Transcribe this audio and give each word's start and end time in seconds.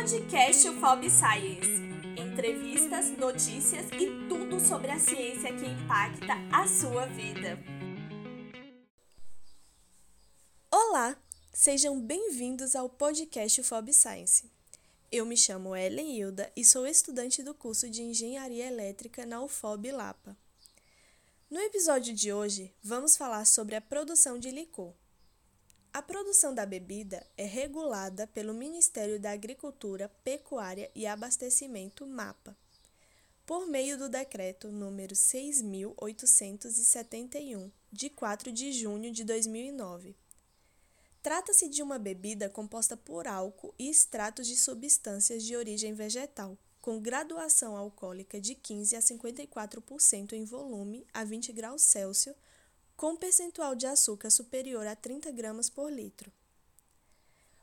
Podcast 0.00 0.66
UFOB 0.66 1.10
Science. 1.10 1.68
Entrevistas, 2.16 3.10
notícias 3.18 3.84
e 3.92 4.26
tudo 4.30 4.58
sobre 4.58 4.90
a 4.90 4.98
ciência 4.98 5.54
que 5.54 5.66
impacta 5.66 6.32
a 6.50 6.66
sua 6.66 7.04
vida. 7.04 7.58
Olá, 10.70 11.14
sejam 11.52 12.00
bem-vindos 12.00 12.74
ao 12.74 12.88
podcast 12.88 13.60
UFOB 13.60 13.92
Science. 13.92 14.50
Eu 15.12 15.26
me 15.26 15.36
chamo 15.36 15.76
Ellen 15.76 16.16
Hilda 16.18 16.50
e 16.56 16.64
sou 16.64 16.86
estudante 16.86 17.42
do 17.42 17.52
curso 17.52 17.86
de 17.90 18.00
Engenharia 18.00 18.68
Elétrica 18.68 19.26
na 19.26 19.42
UFOB 19.42 19.92
Lapa. 19.92 20.34
No 21.50 21.60
episódio 21.60 22.14
de 22.14 22.32
hoje, 22.32 22.74
vamos 22.82 23.18
falar 23.18 23.44
sobre 23.44 23.76
a 23.76 23.82
produção 23.82 24.38
de 24.38 24.50
licor. 24.50 24.94
A 25.92 26.00
produção 26.00 26.54
da 26.54 26.64
bebida 26.64 27.26
é 27.36 27.44
regulada 27.44 28.24
pelo 28.28 28.54
Ministério 28.54 29.18
da 29.18 29.32
Agricultura, 29.32 30.08
Pecuária 30.22 30.88
e 30.94 31.04
Abastecimento 31.04 32.06
MAPA, 32.06 32.56
por 33.44 33.66
meio 33.66 33.98
do 33.98 34.08
decreto 34.08 34.70
número 34.70 35.16
6871, 35.16 37.72
de 37.90 38.08
4 38.08 38.52
de 38.52 38.70
junho 38.70 39.10
de 39.10 39.24
2009. 39.24 40.14
Trata-se 41.20 41.68
de 41.68 41.82
uma 41.82 41.98
bebida 41.98 42.48
composta 42.48 42.96
por 42.96 43.26
álcool 43.26 43.74
e 43.76 43.90
extratos 43.90 44.46
de 44.46 44.56
substâncias 44.56 45.42
de 45.42 45.56
origem 45.56 45.92
vegetal, 45.92 46.56
com 46.80 47.00
graduação 47.00 47.76
alcoólica 47.76 48.40
de 48.40 48.54
15 48.54 48.94
a 48.94 49.00
54% 49.00 50.34
em 50.34 50.44
volume 50.44 51.04
a 51.12 51.24
20 51.24 51.52
graus 51.52 51.82
Celsius 51.82 52.36
com 53.00 53.16
percentual 53.16 53.74
de 53.74 53.86
açúcar 53.86 54.28
superior 54.28 54.86
a 54.86 54.94
30 54.94 55.30
gramas 55.30 55.70
por 55.70 55.90
litro. 55.90 56.30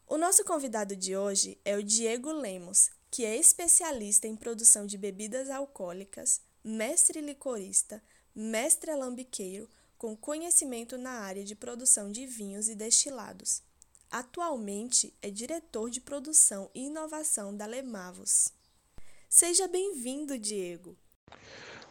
O 0.08 0.18
nosso 0.18 0.44
convidado 0.44 0.96
de 0.96 1.16
hoje 1.16 1.62
é 1.64 1.78
o 1.78 1.84
Diego 1.84 2.32
Lemos, 2.32 2.90
que 3.12 3.24
é 3.24 3.38
especialista 3.38 4.26
em 4.26 4.36
produção 4.36 4.88
de 4.88 4.98
bebidas 4.98 5.52
alcoólicas, 5.52 6.42
mestre 6.64 7.22
licorista, 7.22 8.02
mestre 8.34 8.90
alambiqueiro, 8.90 9.70
com 9.96 10.18
conhecimento 10.18 10.98
na 10.98 11.12
área 11.12 11.44
de 11.44 11.56
produção 11.56 12.12
de 12.12 12.26
vinhos 12.26 12.68
e 12.68 12.74
destilados. 12.74 13.62
Atualmente 14.10 15.16
é 15.22 15.30
diretor 15.30 15.92
de 15.92 16.02
produção 16.02 16.68
e 16.74 16.88
inovação 16.88 17.56
da 17.56 17.68
Lemavos. 17.68 18.52
Seja 19.30 19.68
bem-vindo, 19.68 20.36
Diego. 20.40 20.98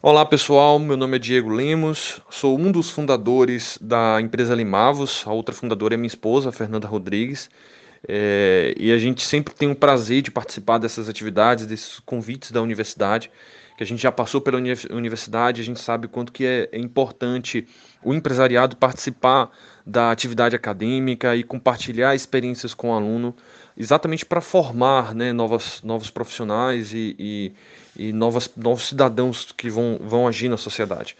Olá 0.02 0.26
pessoal, 0.26 0.78
meu 0.78 0.94
nome 0.94 1.16
é 1.16 1.18
Diego 1.18 1.48
Lemos, 1.48 2.20
sou 2.28 2.58
um 2.58 2.70
dos 2.70 2.90
fundadores 2.90 3.78
da 3.80 4.20
empresa 4.20 4.54
Limavos, 4.54 5.24
a 5.26 5.32
outra 5.32 5.54
fundadora 5.54 5.94
é 5.94 5.96
minha 5.96 6.06
esposa, 6.06 6.52
Fernanda 6.52 6.86
Rodrigues, 6.86 7.48
é, 8.06 8.74
e 8.76 8.92
a 8.92 8.98
gente 8.98 9.22
sempre 9.22 9.54
tem 9.54 9.70
o 9.70 9.74
prazer 9.74 10.20
de 10.20 10.30
participar 10.30 10.76
dessas 10.76 11.08
atividades, 11.08 11.64
desses 11.64 11.98
convites 12.00 12.50
da 12.50 12.60
universidade, 12.60 13.30
que 13.76 13.82
a 13.82 13.86
gente 13.86 14.02
já 14.02 14.12
passou 14.12 14.38
pela 14.38 14.58
universidade, 14.90 15.62
a 15.62 15.64
gente 15.64 15.80
sabe 15.80 16.08
quanto 16.08 16.30
que 16.30 16.44
é, 16.44 16.68
é 16.70 16.78
importante 16.78 17.66
o 18.04 18.12
empresariado 18.12 18.76
participar 18.76 19.50
da 19.84 20.10
atividade 20.10 20.54
acadêmica 20.54 21.34
e 21.34 21.42
compartilhar 21.42 22.14
experiências 22.14 22.74
com 22.74 22.90
o 22.90 22.94
aluno, 22.94 23.34
exatamente 23.76 24.26
para 24.26 24.42
formar 24.42 25.14
né, 25.14 25.32
novas, 25.32 25.80
novos 25.82 26.10
profissionais 26.10 26.92
e, 26.92 27.16
e, 27.18 27.52
e 27.98 28.12
novas, 28.12 28.50
novos 28.56 28.88
cidadãos 28.88 29.52
que 29.52 29.70
vão, 29.70 29.98
vão 30.00 30.26
agir 30.26 30.48
na 30.48 30.56
sociedade. 30.56 31.16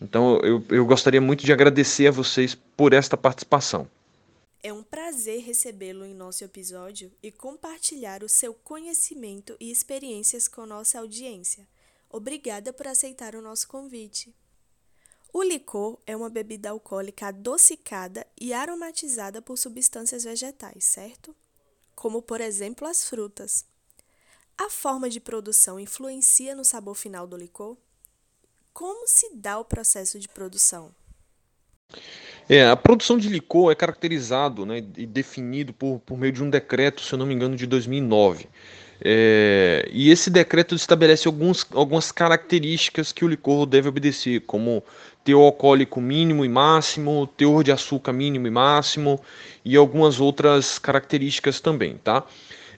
Então 0.00 0.38
eu, 0.40 0.64
eu 0.68 0.84
gostaria 0.86 1.20
muito 1.20 1.44
de 1.44 1.52
agradecer 1.52 2.08
a 2.08 2.10
vocês 2.10 2.54
por 2.76 2.92
esta 2.92 3.16
participação. 3.16 3.88
É 4.62 4.72
um 4.72 4.82
prazer 4.82 5.40
recebê-lo 5.40 6.04
em 6.04 6.14
nosso 6.14 6.42
episódio 6.42 7.12
e 7.22 7.30
compartilhar 7.30 8.22
o 8.22 8.28
seu 8.28 8.54
conhecimento 8.54 9.56
e 9.60 9.70
experiências 9.70 10.48
com 10.48 10.64
nossa 10.64 10.98
audiência. 10.98 11.66
Obrigada 12.10 12.72
por 12.72 12.86
aceitar 12.88 13.34
o 13.34 13.42
nosso 13.42 13.68
convite. 13.68 14.34
O 15.32 15.42
licor 15.42 15.98
é 16.06 16.16
uma 16.16 16.30
bebida 16.30 16.70
alcoólica 16.70 17.26
adocicada 17.26 18.26
e 18.40 18.52
aromatizada 18.52 19.42
por 19.42 19.58
substâncias 19.58 20.24
vegetais, 20.24 20.84
certo? 20.84 21.34
como 21.94 22.20
por 22.20 22.40
exemplo 22.40 22.86
as 22.86 23.08
frutas. 23.08 23.64
A 24.56 24.70
forma 24.70 25.10
de 25.10 25.20
produção 25.20 25.80
influencia 25.80 26.54
no 26.54 26.64
sabor 26.64 26.94
final 26.94 27.26
do 27.26 27.36
licor? 27.36 27.76
Como 28.72 29.06
se 29.08 29.34
dá 29.34 29.58
o 29.58 29.64
processo 29.64 30.18
de 30.18 30.28
produção? 30.28 30.94
É, 32.48 32.66
a 32.66 32.76
produção 32.76 33.18
de 33.18 33.28
licor 33.28 33.72
é 33.72 33.74
caracterizado 33.74 34.64
né, 34.64 34.78
e 34.96 35.06
definido 35.06 35.72
por, 35.72 36.00
por 36.00 36.18
meio 36.18 36.32
de 36.32 36.42
um 36.42 36.50
decreto, 36.50 37.00
se 37.00 37.12
eu 37.12 37.18
não 37.18 37.26
me 37.26 37.34
engano, 37.34 37.56
de 37.56 37.66
2009. 37.66 38.48
É, 39.00 39.88
e 39.92 40.10
esse 40.10 40.30
decreto 40.30 40.74
estabelece 40.74 41.26
alguns, 41.26 41.66
algumas 41.72 42.12
características 42.12 43.12
que 43.12 43.24
o 43.24 43.28
licor 43.28 43.66
deve 43.66 43.88
obedecer, 43.88 44.40
como 44.42 44.84
teor 45.24 45.46
alcoólico 45.46 46.00
mínimo 46.00 46.44
e 46.44 46.48
máximo, 46.48 47.26
teor 47.26 47.64
de 47.64 47.72
açúcar 47.72 48.12
mínimo 48.12 48.46
e 48.46 48.50
máximo 48.50 49.20
e 49.64 49.76
algumas 49.76 50.20
outras 50.20 50.78
características 50.78 51.60
também, 51.60 51.96
tá? 51.96 52.24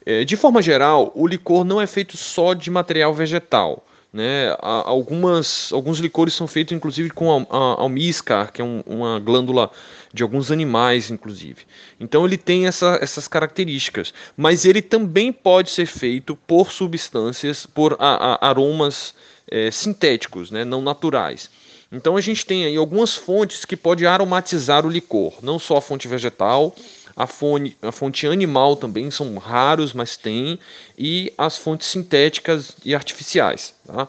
É, 0.07 0.25
de 0.25 0.37
forma 0.37 0.63
geral, 0.63 1.11
o 1.17 1.27
licor 1.27 1.65
não 1.65 1.81
é 1.81 1.87
feito 1.87 2.17
só 2.17 2.55
de 2.55 2.71
material 2.71 3.13
vegetal. 3.13 3.85
Né? 4.13 4.57
Algumas, 4.61 5.71
alguns 5.73 5.99
licores 5.99 6.33
são 6.33 6.47
feitos 6.47 6.75
inclusive 6.75 7.11
com 7.11 7.47
almíscar, 7.51 8.51
que 8.51 8.63
é 8.63 8.65
um, 8.65 8.83
uma 8.87 9.19
glândula 9.19 9.71
de 10.15 10.23
alguns 10.23 10.51
animais, 10.51 11.11
inclusive. 11.11 11.67
Então 12.01 12.25
ele 12.25 12.39
tem 12.39 12.67
essa, 12.67 12.99
essas 13.03 13.29
características, 13.29 14.15
mas 14.35 14.65
ele 14.65 14.81
também 14.81 15.31
pode 15.31 15.71
ser 15.71 15.85
feito 15.85 16.35
por 16.47 16.73
substâncias, 16.73 17.67
por 17.67 17.97
a, 17.99 18.37
a, 18.37 18.49
aromas 18.49 19.15
é, 19.51 19.71
sintéticos, 19.71 20.51
né? 20.51 20.65
não 20.65 20.81
naturais. 20.81 21.51
Então 21.93 22.17
a 22.17 22.21
gente 22.21 22.47
tem 22.47 22.65
aí 22.65 22.77
algumas 22.77 23.15
fontes 23.15 23.65
que 23.65 23.77
pode 23.77 24.07
aromatizar 24.07 24.87
o 24.87 24.91
licor, 24.91 25.35
não 25.43 25.59
só 25.59 25.77
a 25.77 25.83
fonte 25.83 26.09
vegetal, 26.09 26.75
a 27.17 27.27
fonte, 27.27 27.77
a 27.81 27.91
fonte 27.91 28.27
animal 28.27 28.77
também 28.77 29.11
são 29.11 29.39
raros, 29.39 29.95
mas 29.95 30.17
tem, 30.17 30.59
e 30.99 31.33
as 31.39 31.57
fontes 31.57 31.89
sintéticas 31.89 32.77
e 32.85 32.95
artificiais. 32.95 33.75
Tá? 33.87 34.07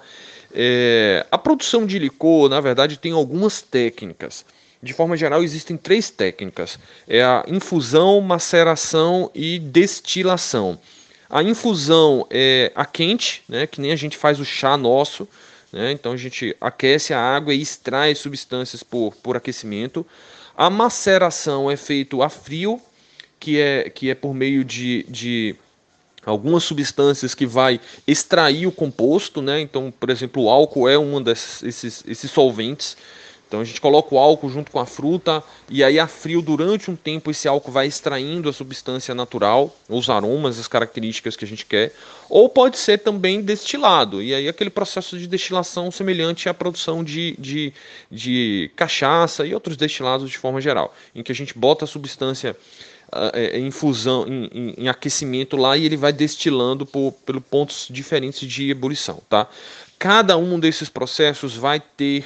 É, 0.54 1.26
a 1.32 1.38
produção 1.38 1.86
de 1.86 1.98
licor, 1.98 2.50
na 2.50 2.60
verdade, 2.60 2.98
tem 2.98 3.14
algumas 3.14 3.62
técnicas. 3.62 4.46
De 4.84 4.94
forma 4.94 5.16
geral, 5.16 5.44
existem 5.44 5.78
três 5.78 6.10
técnicas: 6.10 6.78
é 7.08 7.24
a 7.24 7.46
infusão, 7.48 8.20
maceração 8.22 9.32
e 9.34 9.58
destilação. 9.58 10.78
A 11.30 11.44
infusão 11.44 12.26
é 12.30 12.72
a 12.76 12.86
quente, 12.86 13.44
né, 13.50 13.68
que 13.68 13.82
nem 13.82 13.92
a 13.92 13.96
gente 13.96 14.18
faz 14.18 14.40
o 14.40 14.46
chá 14.46 14.78
nosso. 14.78 15.28
Né, 15.72 15.92
então 15.92 16.14
a 16.14 16.18
gente 16.18 16.56
aquece 16.62 17.14
a 17.14 17.20
água 17.20 17.54
e 17.54 17.62
extrai 17.62 18.16
substâncias 18.16 18.84
por, 18.84 19.16
por 19.16 19.36
aquecimento. 19.36 20.06
A 20.56 20.70
maceração 20.70 21.70
é 21.70 21.76
feito 21.76 22.24
a 22.24 22.30
frio, 22.30 22.82
que 23.40 23.60
é, 23.60 23.90
que 23.90 24.10
é 24.10 24.16
por 24.16 24.34
meio 24.34 24.64
de, 24.64 25.06
de 25.10 25.56
algumas 26.26 26.64
substâncias 26.64 27.34
que 27.34 27.46
vai 27.46 27.80
extrair 28.06 28.68
o 28.68 28.72
composto, 28.72 29.42
né? 29.42 29.62
Então, 29.62 29.94
por 29.98 30.10
exemplo, 30.10 30.44
o 30.44 30.50
álcool 30.50 30.90
é 30.90 30.98
um 30.98 31.22
desses 31.22 32.04
esses 32.06 32.32
solventes. 32.32 32.98
Então 33.48 33.62
a 33.62 33.64
gente 33.64 33.80
coloca 33.80 34.14
o 34.14 34.20
álcool 34.20 34.50
junto 34.50 34.70
com 34.70 34.80
a 34.80 34.86
fruta 34.86 35.42
e 35.70 35.82
aí 35.82 35.98
a 35.98 36.06
frio 36.06 36.42
durante 36.42 36.92
um 36.92 36.98
tempo 36.98 37.32
esse 37.32 37.48
álcool 37.48 37.72
vai 37.72 37.88
extraindo 37.88 38.50
a 38.50 38.54
substância 38.54 39.16
natural, 39.16 39.74
os 39.88 40.10
aromas, 40.10 40.60
as 40.60 40.68
características 40.68 41.38
que 41.38 41.46
a 41.46 41.48
gente 41.48 41.66
quer. 41.66 41.94
Ou 42.30 42.50
pode 42.50 42.78
ser 42.78 42.98
também 42.98 43.42
destilado, 43.42 44.22
e 44.22 44.36
aí 44.36 44.50
aquele 44.50 44.70
processo 44.70 45.18
de 45.18 45.28
destilação 45.28 45.90
semelhante 45.92 46.50
à 46.50 46.54
produção 46.54 47.02
de, 47.06 47.38
de, 47.40 47.74
de 48.12 48.70
cachaça 48.76 49.48
e 49.48 49.54
outros 49.54 49.78
destilados 49.78 50.30
de 50.30 50.38
forma 50.38 50.60
geral, 50.60 50.94
em 51.16 51.24
que 51.24 51.32
a 51.32 51.36
gente 51.36 51.58
bota 51.58 51.86
a 51.86 51.88
substância 51.88 52.54
em 53.54 53.72
fusão, 53.72 54.26
em, 54.28 54.50
em, 54.54 54.74
em, 54.78 54.90
aquecimento 54.90 55.56
lá 55.56 55.78
e 55.78 55.86
ele 55.86 55.98
vai 55.98 56.12
destilando 56.12 56.86
por, 56.86 57.14
por 57.26 57.40
pontos 57.42 57.88
diferentes 57.90 58.48
de 58.48 58.70
ebulição, 58.70 59.22
tá? 59.30 59.48
Cada 59.98 60.38
um 60.38 60.60
desses 60.60 60.90
processos 60.90 61.56
vai 61.56 61.80
ter 61.80 62.26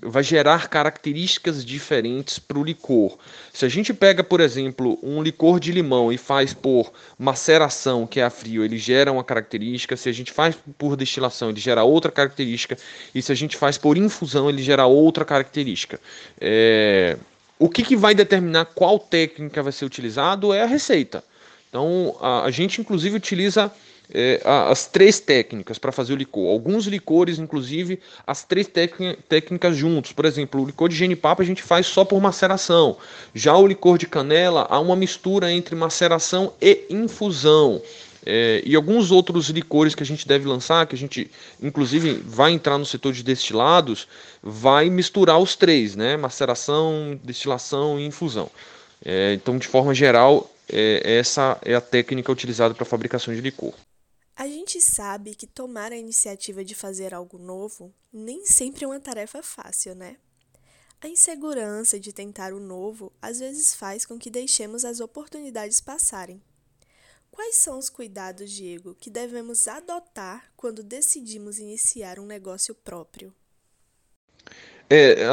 vai 0.00 0.22
gerar 0.22 0.68
características 0.68 1.64
diferentes 1.64 2.38
para 2.38 2.58
o 2.58 2.62
licor. 2.62 3.16
Se 3.52 3.64
a 3.64 3.68
gente 3.68 3.92
pega, 3.92 4.22
por 4.22 4.40
exemplo, 4.40 4.98
um 5.02 5.22
licor 5.22 5.58
de 5.58 5.72
limão 5.72 6.12
e 6.12 6.18
faz 6.18 6.52
por 6.52 6.92
maceração, 7.18 8.06
que 8.06 8.20
é 8.20 8.24
a 8.24 8.30
frio, 8.30 8.64
ele 8.64 8.78
gera 8.78 9.10
uma 9.10 9.24
característica. 9.24 9.96
Se 9.96 10.08
a 10.08 10.12
gente 10.12 10.30
faz 10.30 10.56
por 10.76 10.94
destilação, 10.94 11.48
ele 11.48 11.58
gera 11.58 11.82
outra 11.82 12.12
característica. 12.12 12.76
E 13.14 13.22
se 13.22 13.32
a 13.32 13.34
gente 13.34 13.56
faz 13.56 13.78
por 13.78 13.96
infusão, 13.96 14.48
ele 14.48 14.62
gera 14.62 14.86
outra 14.86 15.24
característica. 15.24 15.98
É... 16.40 17.16
O 17.58 17.68
que, 17.68 17.82
que 17.82 17.96
vai 17.96 18.14
determinar 18.14 18.66
qual 18.66 18.98
técnica 18.98 19.62
vai 19.62 19.72
ser 19.72 19.84
utilizado 19.84 20.52
é 20.52 20.62
a 20.62 20.66
receita. 20.66 21.24
Então, 21.68 22.16
a, 22.20 22.44
a 22.44 22.50
gente 22.50 22.80
inclusive 22.80 23.16
utiliza 23.16 23.70
é, 24.12 24.40
as 24.44 24.86
três 24.86 25.20
técnicas 25.20 25.78
para 25.78 25.92
fazer 25.92 26.12
o 26.12 26.16
licor. 26.16 26.50
Alguns 26.50 26.86
licores, 26.86 27.38
inclusive, 27.38 28.00
as 28.26 28.42
três 28.42 28.66
técnicas 28.66 29.76
juntos. 29.76 30.12
Por 30.12 30.24
exemplo, 30.24 30.62
o 30.62 30.66
licor 30.66 30.88
de 30.88 30.96
genipapo 30.96 31.42
a 31.42 31.44
gente 31.44 31.62
faz 31.62 31.86
só 31.86 32.04
por 32.04 32.20
maceração. 32.20 32.96
Já 33.34 33.56
o 33.56 33.66
licor 33.66 33.98
de 33.98 34.06
canela, 34.06 34.66
há 34.70 34.78
uma 34.80 34.96
mistura 34.96 35.52
entre 35.52 35.74
maceração 35.74 36.52
e 36.60 36.86
infusão. 36.88 37.82
É, 38.30 38.62
e 38.62 38.76
alguns 38.76 39.10
outros 39.10 39.48
licores 39.48 39.94
que 39.94 40.02
a 40.02 40.06
gente 40.06 40.28
deve 40.28 40.46
lançar, 40.46 40.86
que 40.86 40.94
a 40.94 40.98
gente 40.98 41.30
inclusive 41.62 42.12
vai 42.12 42.52
entrar 42.52 42.76
no 42.76 42.84
setor 42.84 43.14
de 43.14 43.22
destilados, 43.22 44.06
vai 44.42 44.90
misturar 44.90 45.38
os 45.38 45.56
três, 45.56 45.96
né? 45.96 46.14
Maceração, 46.14 47.18
destilação 47.24 47.98
e 47.98 48.04
infusão. 48.04 48.50
É, 49.02 49.32
então, 49.32 49.56
de 49.56 49.66
forma 49.66 49.94
geral, 49.94 50.50
é, 50.68 51.18
essa 51.18 51.58
é 51.64 51.74
a 51.74 51.80
técnica 51.80 52.30
utilizada 52.30 52.74
para 52.74 52.84
fabricação 52.84 53.34
de 53.34 53.40
licor. 53.40 53.72
A 54.36 54.46
gente 54.46 54.78
sabe 54.78 55.34
que 55.34 55.46
tomar 55.46 55.90
a 55.90 55.96
iniciativa 55.96 56.62
de 56.62 56.74
fazer 56.74 57.14
algo 57.14 57.38
novo 57.38 57.94
nem 58.12 58.44
sempre 58.44 58.84
é 58.84 58.86
uma 58.86 59.00
tarefa 59.00 59.42
fácil, 59.42 59.94
né? 59.94 60.16
A 61.00 61.08
insegurança 61.08 61.98
de 61.98 62.12
tentar 62.12 62.52
o 62.52 62.60
novo 62.60 63.10
às 63.22 63.38
vezes 63.38 63.74
faz 63.74 64.04
com 64.04 64.18
que 64.18 64.28
deixemos 64.28 64.84
as 64.84 65.00
oportunidades 65.00 65.80
passarem. 65.80 66.42
Quais 67.38 67.54
são 67.54 67.78
os 67.78 67.88
cuidados, 67.88 68.50
Diego, 68.50 68.96
que 68.98 69.08
devemos 69.08 69.68
adotar 69.68 70.46
quando 70.56 70.82
decidimos 70.82 71.60
iniciar 71.60 72.18
um 72.18 72.26
negócio 72.26 72.74
próprio? 72.74 73.32
É, 74.90 75.24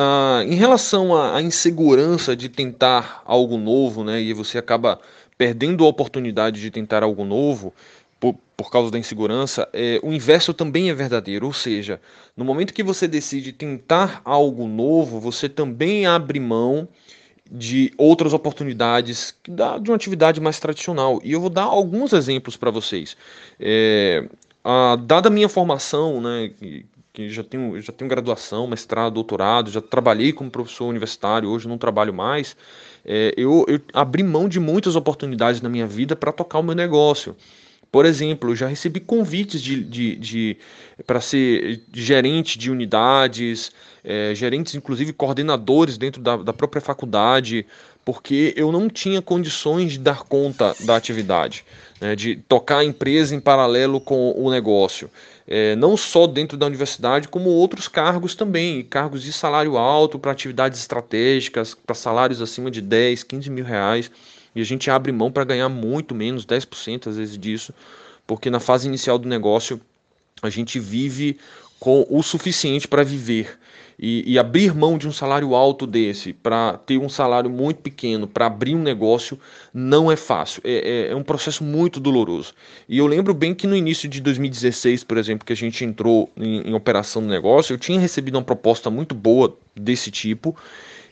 em 0.46 0.54
relação 0.54 1.16
à, 1.16 1.36
à, 1.36 1.42
insegurança 1.42 2.36
de 2.36 2.48
tentar 2.48 3.24
algo 3.26 3.58
novo, 3.58 4.04
né, 4.04 4.22
e 4.22 4.34
você 4.34 4.60
acaba 4.60 5.02
perdendo 5.36 5.84
a 5.84 5.88
oportunidade 5.88 6.62
de 6.62 6.70
tentar 6.70 7.02
algo 7.02 7.26
novo, 7.26 7.74
por, 8.20 8.36
por 8.56 8.70
causa 8.70 8.92
da 8.92 9.00
insegurança, 9.00 9.68
é, 9.74 10.00
o 10.04 10.14
inverso 10.14 10.54
também 10.54 10.92
é 10.92 10.94
verdadeiro. 10.94 11.48
Ou 11.48 11.54
seja, 11.54 12.00
no 12.38 12.46
momento 12.46 12.72
que 12.72 12.84
você 12.84 13.08
decide 13.08 13.52
tentar 13.52 14.22
algo 14.24 14.68
novo, 14.68 15.20
você 15.20 15.50
também 15.50 16.06
abre 16.06 16.40
mão 16.40 16.88
de 17.52 17.94
outras 17.98 18.34
oportunidades 18.34 19.36
de 19.48 19.90
uma 19.90 19.96
atividade 19.96 20.42
mais 20.42 20.60
tradicional. 20.60 21.20
E 21.24 21.32
eu 21.32 21.42
vou 21.42 21.50
dar 21.50 21.64
alguns 21.64 22.12
exemplos 22.14 22.58
para 22.58 22.72
vocês. 22.72 23.16
É, 23.60 24.28
a, 24.64 24.96
dada 24.96 25.30
a 25.30 25.32
minha 25.32 25.48
formação, 25.48 26.20
né, 26.20 26.52
que 27.16 27.30
já 27.30 27.44
tenho, 27.44 27.82
já 27.82 27.94
tenho 27.94 28.10
graduação, 28.10 28.68
mestrado, 28.68 29.14
doutorado, 29.14 29.72
já 29.72 29.82
trabalhei 29.82 30.34
como 30.34 30.52
professor 30.52 30.86
universitário, 30.86 31.50
hoje 31.50 31.68
não 31.68 31.78
trabalho 31.78 32.14
mais, 32.14 32.58
é, 33.06 33.34
eu, 33.38 33.66
eu 33.70 33.80
abri 33.94 34.22
mão 34.22 34.50
de 34.50 34.60
muitas 34.60 34.96
oportunidades 34.96 35.62
na 35.62 35.70
minha 35.70 35.88
vida 35.88 36.16
para 36.16 36.34
tocar 36.34 36.60
o 36.60 36.64
meu 36.64 36.76
negócio. 36.76 37.36
Por 37.90 38.06
exemplo, 38.06 38.52
eu 38.52 38.56
já 38.56 38.68
recebi 38.68 39.00
convites 39.00 39.62
de, 39.62 39.82
de, 39.82 40.16
de 40.18 40.58
para 41.08 41.22
ser 41.22 41.82
gerente 41.94 42.60
de 42.60 42.70
unidades, 42.70 43.72
é, 44.06 44.34
gerentes, 44.36 44.76
inclusive 44.76 45.12
coordenadores 45.12 45.98
dentro 45.98 46.22
da, 46.22 46.38
da 46.38 46.54
própria 46.54 46.82
faculdade, 46.82 47.66
porque 48.06 48.54
eu 48.56 48.72
não 48.72 48.88
tinha 48.88 49.22
condições 49.22 49.94
de 49.94 50.00
dar 50.00 50.24
conta 50.24 50.76
da 50.82 50.96
atividade, 50.96 51.66
né, 52.00 52.16
de 52.16 52.36
tocar 52.36 52.80
a 52.80 52.86
empresa 52.86 53.36
em 53.36 53.40
paralelo 53.40 54.00
com 54.00 54.32
o 54.32 54.52
negócio. 54.52 55.10
É, 55.48 55.76
não 55.76 55.98
só 55.98 56.28
dentro 56.28 56.58
da 56.58 56.66
universidade, 56.66 57.28
como 57.28 57.50
outros 57.50 57.88
cargos 57.88 58.36
também, 58.36 58.84
cargos 58.84 59.24
de 59.24 59.34
salário 59.34 59.78
alto 59.78 60.20
para 60.20 60.32
atividades 60.32 60.80
estratégicas, 60.80 61.76
para 61.76 61.96
salários 61.96 62.42
acima 62.42 62.70
de 62.70 62.82
10, 62.82 63.24
15 63.24 63.50
mil 63.50 63.66
reais 63.66 64.12
e 64.56 64.62
a 64.62 64.64
gente 64.64 64.90
abre 64.90 65.12
mão 65.12 65.32
para 65.32 65.44
ganhar 65.44 65.70
muito 65.70 66.16
menos, 66.16 66.46
10% 66.46 67.08
às 67.08 67.18
vezes 67.18 67.38
disso, 67.38 67.74
porque 68.26 68.50
na 68.50 68.60
fase 68.60 68.88
inicial 68.88 69.20
do 69.20 69.28
negócio 69.28 69.80
a 70.42 70.50
gente 70.50 70.80
vive 70.80 71.38
com 71.86 72.04
o 72.10 72.24
suficiente 72.24 72.88
para 72.88 73.04
viver. 73.04 73.60
E, 73.98 74.24
e, 74.34 74.40
abrir 74.40 74.74
mão 74.74 74.98
de 74.98 75.08
um 75.08 75.12
salário 75.12 75.54
alto 75.54 75.86
desse 75.86 76.34
para 76.34 76.80
ter 76.80 76.98
um 76.98 77.08
salário 77.08 77.50
muito 77.50 77.80
pequeno 77.80 78.28
para 78.28 78.48
abrir 78.48 78.74
um 78.76 78.82
negócio 78.82 79.40
não 79.72 80.12
é 80.12 80.16
fácil. 80.16 80.64
É, 80.66 80.74
é, 80.74 81.12
é, 81.12 81.16
um 81.16 81.22
processo 81.22 81.64
muito 81.64 82.00
doloroso. 82.00 82.56
E 82.90 82.98
eu 82.98 83.06
lembro 83.06 83.36
bem 83.36 83.54
que 83.54 83.68
no 83.68 83.76
início 83.76 84.10
de 84.10 84.20
2016, 84.20 85.04
por 85.04 85.16
exemplo, 85.16 85.46
que 85.46 85.54
a 85.54 85.56
gente 85.56 85.86
entrou 85.86 86.32
em, 86.36 86.70
em 86.70 86.74
operação 86.74 87.22
no 87.22 87.30
negócio, 87.30 87.76
eu 87.76 87.78
tinha 87.78 88.00
recebido 88.00 88.36
uma 88.36 88.44
proposta 88.44 88.90
muito 88.90 89.14
boa 89.14 89.56
desse 89.76 90.10
tipo 90.10 90.58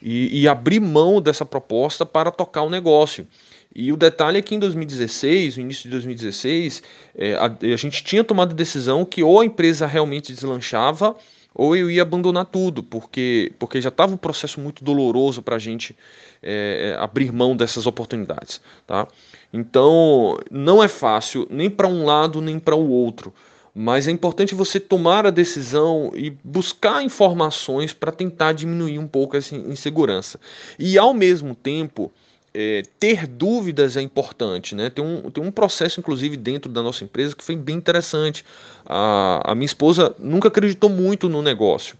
e, 0.01 0.41
e 0.41 0.47
abrir 0.47 0.79
mão 0.79 1.21
dessa 1.21 1.45
proposta 1.45 2.03
para 2.03 2.31
tocar 2.31 2.63
o 2.63 2.69
negócio. 2.69 3.27
E 3.75 3.91
o 3.91 3.97
detalhe 3.97 4.37
é 4.37 4.41
que 4.41 4.53
em 4.53 4.59
2016, 4.59 5.57
no 5.57 5.63
início 5.63 5.83
de 5.83 5.89
2016, 5.89 6.83
é, 7.15 7.33
a, 7.33 7.45
a, 7.45 7.75
gente 7.75 8.03
tinha 8.03 8.23
tomado 8.23 8.51
a 8.51 8.55
decisão 8.55 9.03
que 9.03 9.23
ou 9.23 9.39
a 9.39 9.45
empresa 9.45 9.87
realmente 9.87 10.31
deslanchava 10.31 11.15
ou 11.55 11.75
eu 11.75 11.89
ia 11.89 12.01
abandonar 12.01 12.45
tudo, 12.45 12.81
porque, 12.81 13.51
porque 13.59 13.79
já 13.81 13.89
estava 13.89 14.13
um 14.13 14.17
processo 14.17 14.59
muito 14.59 14.83
doloroso 14.83 15.41
para 15.41 15.55
a 15.55 15.59
gente 15.59 15.95
é, 16.41 16.91
é, 16.91 17.01
abrir 17.01 17.31
mão 17.31 17.55
dessas 17.55 17.85
oportunidades. 17.85 18.59
Tá? 18.87 19.07
Então, 19.51 20.39
não 20.49 20.83
é 20.83 20.87
fácil 20.87 21.47
nem 21.49 21.69
para 21.69 21.87
um 21.87 22.05
lado 22.05 22.41
nem 22.41 22.59
para 22.59 22.75
o 22.75 22.89
outro 22.89 23.33
mas 23.75 24.07
é 24.07 24.11
importante 24.11 24.53
você 24.53 24.79
tomar 24.79 25.25
a 25.25 25.31
decisão 25.31 26.11
e 26.13 26.29
buscar 26.43 27.03
informações 27.03 27.91
para 27.91 28.11
tentar 28.11 28.53
diminuir 28.53 28.99
um 28.99 29.07
pouco 29.07 29.35
essa 29.35 29.55
insegurança. 29.55 30.39
E 30.77 30.97
ao 30.97 31.13
mesmo 31.13 31.55
tempo, 31.55 32.11
é, 32.53 32.83
ter 32.99 33.25
dúvidas 33.25 33.97
é 33.97 34.01
importante, 34.01 34.75
né? 34.75 34.89
Tem 34.89 35.03
um, 35.03 35.29
tem 35.31 35.43
um 35.43 35.51
processo, 35.51 35.99
inclusive, 35.99 36.37
dentro 36.37 36.71
da 36.71 36.83
nossa 36.83 37.03
empresa 37.03 37.35
que 37.35 37.43
foi 37.43 37.55
bem 37.55 37.75
interessante. 37.75 38.45
A, 38.85 39.51
a 39.51 39.55
minha 39.55 39.65
esposa 39.65 40.15
nunca 40.19 40.49
acreditou 40.49 40.89
muito 40.89 41.27
no 41.27 41.41
negócio. 41.41 41.97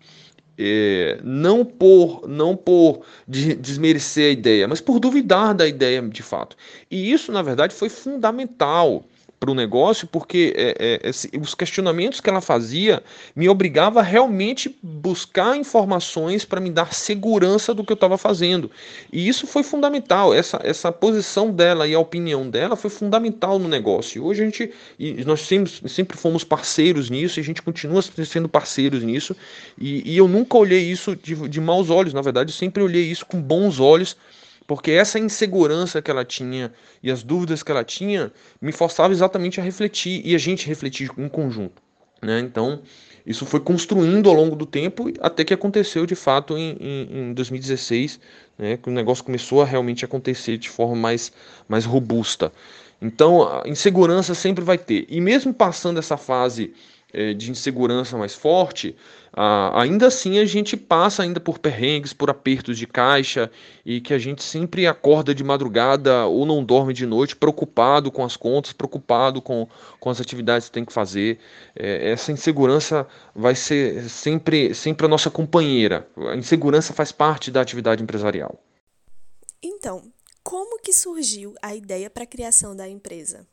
É, 0.56 1.20
não 1.24 1.66
por 1.66 2.28
não 2.28 2.56
por 2.56 3.02
desmerecer 3.28 4.30
a 4.30 4.32
ideia, 4.32 4.68
mas 4.68 4.80
por 4.80 5.00
duvidar 5.00 5.56
da 5.56 5.68
ideia 5.68 6.00
de 6.02 6.22
fato. 6.22 6.56
E 6.92 7.12
isso, 7.12 7.32
na 7.32 7.42
verdade, 7.42 7.74
foi 7.74 7.90
fundamental 7.90 9.04
para 9.44 9.52
o 9.52 9.54
negócio, 9.54 10.08
porque 10.08 10.54
é, 10.56 11.02
é, 11.04 11.38
os 11.38 11.54
questionamentos 11.54 12.22
que 12.22 12.30
ela 12.30 12.40
fazia 12.40 13.04
me 13.36 13.50
obrigava 13.50 14.00
a 14.00 14.04
realmente 14.04 14.74
buscar 14.82 15.58
informações 15.58 16.46
para 16.46 16.62
me 16.62 16.72
dar 16.72 16.94
segurança 16.94 17.74
do 17.74 17.84
que 17.84 17.92
eu 17.92 17.96
estava 17.96 18.18
fazendo. 18.18 18.72
E 19.12 19.28
isso 19.28 19.46
foi 19.46 19.62
fundamental. 19.62 20.34
Essa, 20.34 20.62
essa 20.64 20.94
posição 20.94 21.52
dela 21.52 21.86
e 21.86 21.94
a 21.94 22.00
opinião 22.00 22.50
dela 22.50 22.78
foi 22.78 22.90
fundamental 22.90 23.60
no 23.60 23.68
negócio. 23.68 24.20
E 24.20 24.22
hoje 24.22 24.44
a 24.44 24.46
gente, 24.46 24.72
nós 25.26 25.42
sempre, 25.42 25.90
sempre 25.90 26.18
fomos 26.18 26.46
parceiros 26.46 27.10
nisso, 27.10 27.38
e 27.38 27.42
a 27.42 27.44
gente 27.44 27.62
continua 27.62 28.02
sendo 28.02 28.48
parceiros 28.48 29.04
nisso. 29.04 29.36
E, 29.78 30.10
e 30.10 30.16
eu 30.16 30.30
nunca 30.30 30.58
olhei 30.58 30.84
isso 30.90 31.18
de, 31.18 31.36
de 31.50 31.60
maus 31.60 31.90
olhos, 31.90 32.14
na 32.14 32.22
verdade, 32.22 32.52
eu 32.52 32.56
sempre 32.56 32.82
olhei 32.82 33.04
isso 33.04 33.26
com 33.26 33.42
bons 33.42 33.78
olhos 33.78 34.16
porque 34.68 34.92
essa 34.92 35.20
insegurança 35.20 36.02
que 36.02 36.10
ela 36.10 36.24
tinha 36.26 36.72
e 37.02 37.12
as 37.12 37.24
dúvidas 37.24 37.64
que 37.64 37.72
ela 37.72 37.84
tinha 37.84 38.32
me 38.62 38.72
forçava 38.72 39.14
exatamente 39.14 39.60
a 39.60 39.64
refletir 39.64 40.22
e 40.26 40.36
a 40.36 40.38
gente 40.38 40.68
refletir 40.68 41.10
em 41.18 41.28
conjunto. 41.28 41.82
Né? 42.22 42.40
Então, 42.40 42.82
isso 43.26 43.46
foi 43.46 43.60
construindo 43.60 44.30
ao 44.30 44.36
longo 44.36 44.56
do 44.56 44.66
tempo 44.66 45.12
até 45.20 45.44
que 45.44 45.54
aconteceu 45.54 46.06
de 46.06 46.16
fato 46.16 46.58
em, 46.58 46.78
em, 46.80 47.30
em 47.30 47.34
2016, 47.34 48.20
né? 48.58 48.78
que 48.78 48.90
o 48.90 48.92
negócio 48.92 49.24
começou 49.24 49.62
a 49.62 49.66
realmente 49.66 50.06
acontecer 50.06 50.58
de 50.58 50.70
forma 50.70 50.96
mais, 50.96 51.32
mais 51.68 51.86
robusta. 51.86 52.52
Então, 53.02 53.44
a 53.44 53.64
insegurança 53.68 54.34
sempre 54.34 54.64
vai 54.64 54.78
ter. 54.78 55.06
E 55.10 55.20
mesmo 55.20 55.54
passando 55.54 56.00
essa 56.00 56.16
fase 56.16 56.74
de 57.38 57.52
insegurança 57.52 58.18
mais 58.18 58.34
forte, 58.34 58.96
ainda 59.74 60.08
assim 60.08 60.38
a 60.40 60.46
gente 60.46 60.78
passa 60.78 61.24
ainda 61.24 61.40
por 61.40 61.58
perrengues, 61.58 62.14
por 62.14 62.30
apertos 62.30 62.78
de 62.78 62.86
caixa 62.86 63.52
e 63.86 64.00
que 64.00 64.14
a 64.14 64.20
gente 64.20 64.44
sempre 64.44 64.86
acorda 64.86 65.34
de 65.34 65.44
madrugada 65.44 66.26
ou 66.26 66.46
não 66.46 66.64
dorme 66.64 66.94
de 66.94 67.06
noite 67.06 67.36
preocupado 67.36 68.12
com 68.12 68.24
as 68.24 68.38
contas, 68.38 68.74
preocupado 68.74 69.42
com, 69.42 69.68
com 70.00 70.10
as 70.10 70.22
atividades 70.22 70.68
que 70.68 70.74
tem 70.74 70.86
que 70.86 70.94
fazer. 70.94 71.40
É, 71.76 72.12
essa 72.12 72.32
insegurança 72.32 73.08
vai 73.36 73.56
ser 73.56 74.10
sempre, 74.10 74.74
sempre 74.74 75.06
a 75.06 75.10
nossa 75.10 75.30
companheira. 75.30 76.08
A 76.32 76.36
insegurança 76.36 76.94
faz 76.94 77.12
parte 77.12 77.50
da 77.50 77.62
atividade 77.62 78.04
empresarial. 78.04 78.60
Então, 79.62 80.04
como 80.44 80.80
que 80.80 80.94
surgiu 80.94 81.56
a 81.62 81.74
ideia 81.74 82.10
para 82.10 82.24
a 82.24 82.28
criação 82.28 82.76
da 82.76 82.88
empresa? 82.88 83.48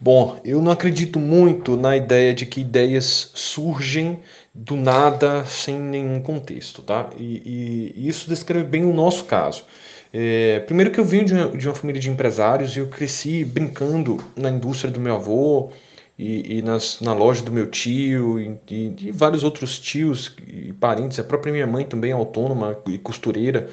Bom, 0.00 0.38
eu 0.44 0.60
não 0.60 0.72
acredito 0.72 1.18
muito 1.18 1.76
na 1.76 1.96
ideia 1.96 2.34
de 2.34 2.44
que 2.44 2.60
ideias 2.60 3.30
surgem 3.34 4.20
do 4.52 4.76
nada 4.76 5.44
sem 5.46 5.78
nenhum 5.78 6.20
contexto, 6.20 6.82
tá? 6.82 7.10
E, 7.16 7.92
e 7.96 8.08
isso 8.08 8.28
descreve 8.28 8.64
bem 8.64 8.84
o 8.84 8.92
nosso 8.92 9.24
caso. 9.24 9.64
É, 10.12 10.60
primeiro 10.60 10.90
que 10.90 11.00
eu 11.00 11.04
vim 11.04 11.24
de 11.24 11.34
uma, 11.34 11.48
de 11.56 11.68
uma, 11.68 11.74
família 11.74 12.00
de 12.00 12.10
empresários 12.10 12.76
e 12.76 12.80
eu 12.80 12.88
cresci 12.88 13.44
brincando 13.44 14.18
na 14.36 14.50
indústria 14.50 14.92
do 14.92 15.00
meu 15.00 15.16
avô 15.16 15.72
e, 16.18 16.58
e 16.58 16.62
nas, 16.62 17.00
na 17.00 17.12
loja 17.12 17.42
do 17.42 17.50
meu 17.50 17.68
tio 17.68 18.38
e, 18.40 18.60
e, 18.70 19.10
vários 19.12 19.42
outros 19.42 19.78
tios 19.78 20.36
e 20.46 20.72
parentes. 20.72 21.18
A 21.18 21.24
própria 21.24 21.52
minha 21.52 21.66
mãe 21.66 21.84
também 21.84 22.10
é 22.10 22.14
autônoma 22.14 22.78
e 22.86 22.98
costureira. 22.98 23.68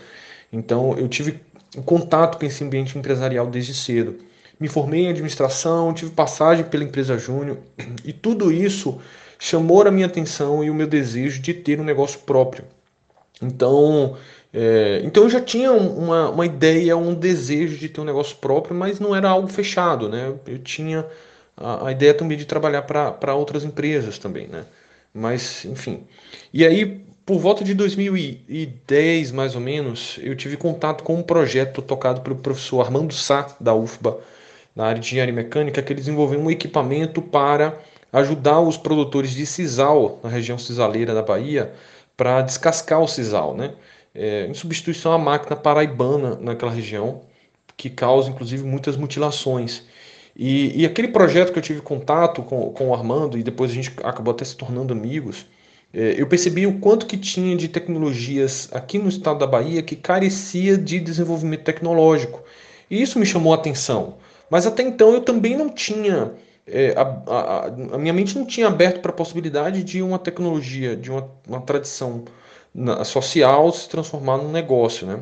Então 0.52 0.98
eu 0.98 1.08
tive 1.08 1.40
contato 1.86 2.40
com 2.40 2.46
esse 2.46 2.64
ambiente 2.64 2.98
empresarial 2.98 3.48
desde 3.48 3.74
cedo 3.74 4.31
me 4.62 4.68
formei 4.68 5.06
em 5.06 5.10
administração, 5.10 5.92
tive 5.92 6.12
passagem 6.12 6.64
pela 6.64 6.84
empresa 6.84 7.18
Júnior 7.18 7.58
e 8.06 8.14
tudo 8.14 8.52
isso 8.52 9.02
chamou 9.40 9.82
a 9.82 9.92
minha 9.92 10.06
atenção 10.06 10.64
e 10.64 10.70
o 10.70 10.74
meu 10.74 10.86
desejo 10.86 11.42
de 11.42 11.52
ter 11.52 11.82
um 11.82 11.84
negócio 11.84 12.20
próprio. 12.20 12.64
Então, 13.42 14.16
é, 14.54 15.02
então 15.04 15.24
eu 15.24 15.30
já 15.32 15.42
tinha 15.42 15.72
uma, 15.72 16.30
uma 16.30 16.46
ideia, 16.46 16.96
um 16.96 17.16
desejo 17.16 17.76
de 17.76 17.90
ter 17.90 18.02
um 18.02 18.06
negócio 18.06 18.36
próprio, 18.38 18.76
mas 18.76 19.00
não 19.00 19.16
era 19.16 19.30
algo 19.30 19.48
fechado, 19.48 20.08
né? 20.08 20.32
Eu 20.46 20.60
tinha 20.60 21.08
a, 21.58 21.88
a 21.88 21.92
ideia 21.92 22.14
também 22.14 22.38
de 22.38 22.46
trabalhar 22.46 22.84
para 22.84 23.34
outras 23.34 23.64
empresas 23.64 24.20
também, 24.20 24.48
né? 24.48 24.66
Mas, 25.12 25.66
enfim. 25.66 26.06
E 26.54 26.64
aí, 26.64 27.04
por 27.26 27.40
volta 27.40 27.64
de 27.64 27.74
2010, 27.74 29.32
mais 29.32 29.56
ou 29.56 29.62
menos, 29.62 30.20
eu 30.22 30.36
tive 30.36 30.56
contato 30.56 31.04
com 31.04 31.16
um 31.16 31.24
projeto 31.24 31.82
tocado 31.82 32.22
pelo 32.22 32.36
professor 32.36 32.82
Armando 32.82 33.14
Sá, 33.14 33.56
da 33.60 33.74
UFBA, 33.74 34.20
na 34.76 34.86
área 34.86 35.02
de 35.02 35.08
engenharia 35.08 35.34
mecânica, 35.34 35.82
que 35.82 35.94
ele 35.94 36.00
desenvolveu 36.00 36.40
um 36.40 36.50
equipamento 36.50 37.22
para 37.22 37.78
ajudar 38.14 38.60
os 38.60 38.78
produtores 38.78 39.32
de 39.32 39.46
sisal 39.46 40.20
na 40.24 40.30
região 40.30 40.58
cisaleira 40.58 41.14
da 41.14 41.22
Bahia 41.22 41.74
para 42.18 42.42
descascar 42.42 43.02
o 43.02 43.08
sisal, 43.08 43.56
né? 43.56 43.74
É, 44.14 44.46
em 44.46 44.54
substituição 44.54 45.14
à 45.14 45.18
máquina 45.18 45.56
paraibana 45.56 46.36
naquela 46.36 46.72
região, 46.72 47.22
que 47.78 47.90
causa 47.90 48.30
inclusive 48.30 48.64
muitas 48.64 48.98
mutilações. 48.98 49.84
E, 50.36 50.82
e, 50.82 50.86
aquele 50.86 51.10
projeto 51.10 51.52
que 51.52 51.60
eu 51.60 51.64
tive 51.64 51.82
contato 51.82 52.44
com, 52.44 52.72
com 52.74 52.90
o 52.90 52.94
Armando, 52.94 53.38
e 53.38 53.44
depois 53.44 53.72
a 53.72 53.74
gente 53.74 53.94
acabou 54.04 54.34
até 54.34 54.46
se 54.46 54.56
tornando 54.56 54.94
amigos, 54.94 55.46
é, 55.94 56.16
eu 56.18 56.28
percebi 56.28 56.66
o 56.66 56.80
quanto 56.80 57.06
que 57.06 57.18
tinha 57.18 57.56
de 57.56 57.68
tecnologias 57.68 58.70
aqui 58.72 58.98
no 58.98 59.10
estado 59.10 59.40
da 59.40 59.48
Bahia 59.48 59.82
que 59.82 59.96
carecia 59.96 60.78
de 60.78 61.00
desenvolvimento 61.00 61.64
tecnológico. 61.64 62.44
E 62.90 63.02
isso 63.02 63.20
me 63.20 63.26
chamou 63.26 63.54
a 63.54 63.56
atenção. 63.56 64.18
Mas 64.52 64.68
até 64.68 64.84
então 64.84 65.14
eu 65.14 65.22
também 65.22 65.56
não 65.56 65.70
tinha. 65.70 66.34
É, 66.68 66.94
a, 66.98 67.02
a, 67.02 67.66
a, 67.96 67.98
minha 67.98 68.12
mente 68.12 68.38
não 68.38 68.46
tinha 68.46 68.68
aberto 68.68 69.00
para 69.00 69.10
a 69.12 69.16
possibilidade 69.16 69.82
de 69.82 70.02
uma 70.02 70.20
tecnologia, 70.20 70.96
de 70.96 71.10
uma, 71.10 71.32
uma 71.48 71.62
tradição 71.62 72.26
social 73.06 73.72
se 73.72 73.88
transformar 73.88 74.38
num 74.38 74.52
negócio. 74.52 75.08
Né? 75.08 75.22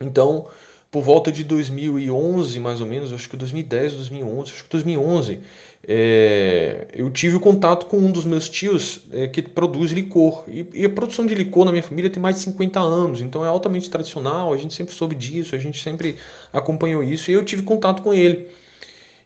Então, 0.00 0.48
por 0.90 1.02
volta 1.02 1.30
de 1.30 1.44
2011, 1.44 2.58
mais 2.60 2.80
ou 2.80 2.86
menos, 2.86 3.12
acho 3.12 3.28
que 3.28 3.36
2010, 3.36 3.94
2011, 3.94 4.52
acho 4.52 4.64
que 4.64 4.70
2011, 4.70 5.40
é, 5.86 6.88
eu 6.94 7.10
tive 7.10 7.38
contato 7.38 7.86
com 7.86 7.98
um 7.98 8.10
dos 8.10 8.24
meus 8.24 8.48
tios 8.48 9.02
é, 9.12 9.28
que 9.28 9.42
produz 9.42 9.92
licor. 9.92 10.44
E, 10.48 10.66
e, 10.72 10.84
a 10.86 10.90
produção 10.90 11.26
de 11.26 11.34
licor 11.34 11.66
na 11.66 11.72
minha 11.72 11.82
família 11.82 12.10
tem 12.10 12.22
mais 12.22 12.36
de 12.36 12.42
50 12.42 12.80
anos, 12.80 13.20
então 13.20 13.44
é 13.44 13.48
altamente 13.48 13.90
tradicional, 13.90 14.52
a 14.52 14.56
gente 14.56 14.72
sempre 14.72 14.94
soube 14.94 15.14
disso, 15.14 15.54
a 15.54 15.58
gente 15.58 15.82
sempre 15.82 16.16
acompanhou 16.52 17.02
isso, 17.02 17.30
e 17.30 17.34
eu 17.34 17.44
tive 17.44 17.62
contato 17.62 18.02
com 18.02 18.14
ele. 18.14 18.48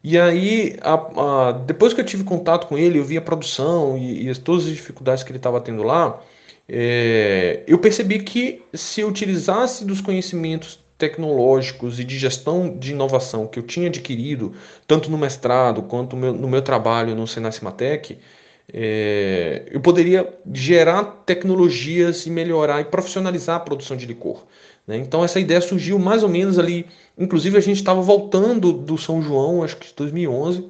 E 0.05 0.19
aí, 0.19 0.77
a, 0.81 0.95
a, 1.49 1.53
depois 1.53 1.95
que 1.95 2.01
eu 2.01 2.05
tive 2.05 2.25
contato 2.25 2.67
com 2.67 2.77
ele, 2.77 2.99
eu 2.99 3.05
vi 3.05 3.17
a 3.17 3.23
produção 3.23 3.97
e, 3.97 4.29
e 4.29 4.35
todas 4.35 4.67
as 4.67 4.73
dificuldades 4.73 5.23
que 5.23 5.31
ele 5.31 5.39
estava 5.39 5.61
tendo 5.61 5.85
lá, 5.85 6.21
é, 6.69 7.63
eu 7.67 7.79
percebi 7.79 8.21
que 8.21 8.63
se 8.75 9.01
eu 9.01 9.09
utilizasse 9.09 9.85
dos 9.85 10.01
conhecimentos 10.01 10.82
tecnológicos 11.03 11.99
e 11.99 12.05
de 12.05 12.17
gestão 12.17 12.79
de 12.79 12.93
inovação 12.93 13.49
que 13.49 13.59
eu 13.59 13.65
tinha 13.65 13.89
adquirido, 13.89 14.53
tanto 14.87 15.11
no 15.11 15.19
mestrado 15.19 15.83
quanto 15.83 16.15
no 16.15 16.47
meu 16.47 16.63
trabalho 16.63 17.17
no 17.17 17.27
Senacimatec, 17.27 18.19
é, 18.73 19.65
eu 19.69 19.81
poderia 19.81 20.33
gerar 20.53 21.03
tecnologias 21.27 22.25
e 22.25 22.31
melhorar 22.31 22.81
e 22.81 22.85
profissionalizar 22.85 23.57
a 23.57 23.61
produção 23.61 23.97
de 23.97 24.07
licor. 24.07 24.45
Né? 24.87 24.97
Então 24.97 25.25
essa 25.25 25.41
ideia 25.41 25.61
surgiu 25.61 25.99
mais 25.99 26.23
ou 26.23 26.29
menos 26.29 26.57
ali, 26.57 26.87
inclusive 27.19 27.59
a 27.59 27.61
gente 27.61 27.79
estava 27.79 28.01
voltando 28.01 28.73
do 28.73 28.97
São 28.97 29.21
João, 29.21 29.65
acho 29.65 29.77
que 29.79 29.91
em 29.91 29.95
2011, 29.97 30.69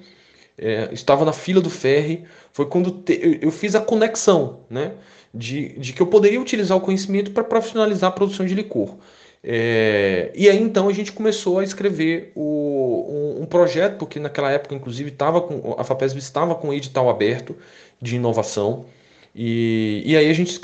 é, 0.56 0.88
estava 0.92 1.26
na 1.26 1.34
fila 1.34 1.60
do 1.60 1.68
ferry, 1.68 2.24
foi 2.54 2.64
quando 2.64 2.90
te, 2.90 3.38
eu, 3.42 3.50
fiz 3.50 3.74
a 3.74 3.80
conexão 3.82 4.60
né? 4.70 4.92
de, 5.34 5.78
de 5.78 5.92
que 5.92 6.00
eu 6.00 6.06
poderia 6.06 6.40
utilizar 6.40 6.78
o 6.78 6.80
conhecimento 6.80 7.32
para 7.32 7.44
profissionalizar 7.44 8.08
a 8.08 8.14
produção 8.14 8.46
de 8.46 8.54
licor. 8.54 8.96
É, 9.44 10.30
e 10.36 10.48
aí 10.48 10.62
então 10.62 10.88
a 10.88 10.92
gente 10.92 11.10
começou 11.10 11.58
a 11.58 11.64
escrever 11.64 12.30
o, 12.34 13.36
um, 13.38 13.42
um, 13.42 13.46
projeto, 13.46 13.98
porque 13.98 14.20
naquela 14.20 14.50
época, 14.50 14.74
inclusive, 14.74 15.10
tava 15.10 15.40
com, 15.40 15.74
a 15.76 15.82
FAPESB 15.82 16.18
estava 16.18 16.54
com 16.54 16.68
um 16.68 16.72
edital 16.72 17.10
aberto 17.10 17.56
de 18.00 18.16
inovação. 18.16 18.86
E, 19.34 20.02
e 20.04 20.16
aí 20.16 20.30
a 20.30 20.32
gente 20.34 20.60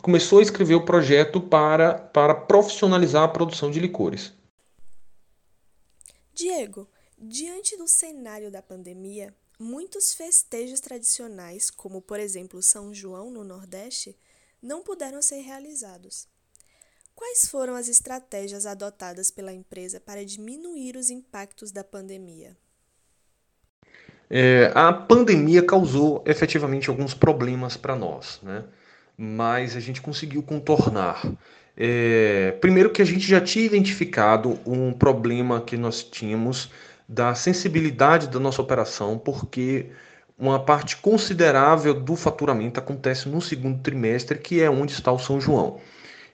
começou 0.00 0.38
a 0.38 0.42
escrever 0.42 0.76
o 0.76 0.84
projeto 0.84 1.40
para, 1.40 1.94
para 1.94 2.34
profissionalizar 2.34 3.24
a 3.24 3.28
produção 3.28 3.70
de 3.70 3.80
licores. 3.80 4.32
Diego, 6.32 6.88
diante 7.18 7.76
do 7.76 7.88
cenário 7.88 8.50
da 8.50 8.62
pandemia, 8.62 9.34
muitos 9.58 10.14
festejos 10.14 10.80
tradicionais, 10.80 11.70
como 11.70 12.00
por 12.00 12.20
exemplo 12.20 12.62
São 12.62 12.94
João 12.94 13.30
no 13.30 13.42
Nordeste, 13.42 14.16
não 14.62 14.82
puderam 14.82 15.20
ser 15.20 15.40
realizados. 15.40 16.28
Quais 17.16 17.48
foram 17.48 17.74
as 17.74 17.88
estratégias 17.88 18.66
adotadas 18.66 19.30
pela 19.30 19.50
empresa 19.50 19.98
para 19.98 20.22
diminuir 20.22 20.96
os 20.96 21.08
impactos 21.08 21.72
da 21.72 21.82
pandemia? 21.82 22.54
É, 24.28 24.70
a 24.74 24.92
pandemia 24.92 25.62
causou 25.62 26.22
efetivamente 26.26 26.90
alguns 26.90 27.14
problemas 27.14 27.74
para 27.74 27.96
nós, 27.96 28.38
né? 28.42 28.64
mas 29.16 29.74
a 29.74 29.80
gente 29.80 30.02
conseguiu 30.02 30.42
contornar. 30.42 31.22
É, 31.74 32.52
primeiro, 32.60 32.90
que 32.90 33.00
a 33.00 33.04
gente 33.04 33.26
já 33.26 33.40
tinha 33.40 33.64
identificado 33.64 34.60
um 34.66 34.92
problema 34.92 35.62
que 35.62 35.78
nós 35.78 36.04
tínhamos 36.04 36.70
da 37.08 37.34
sensibilidade 37.34 38.28
da 38.28 38.38
nossa 38.38 38.60
operação, 38.60 39.16
porque 39.16 39.86
uma 40.38 40.62
parte 40.62 40.98
considerável 40.98 41.94
do 41.94 42.14
faturamento 42.14 42.78
acontece 42.78 43.26
no 43.26 43.40
segundo 43.40 43.80
trimestre, 43.80 44.38
que 44.38 44.60
é 44.60 44.68
onde 44.68 44.92
está 44.92 45.10
o 45.10 45.18
São 45.18 45.40
João. 45.40 45.80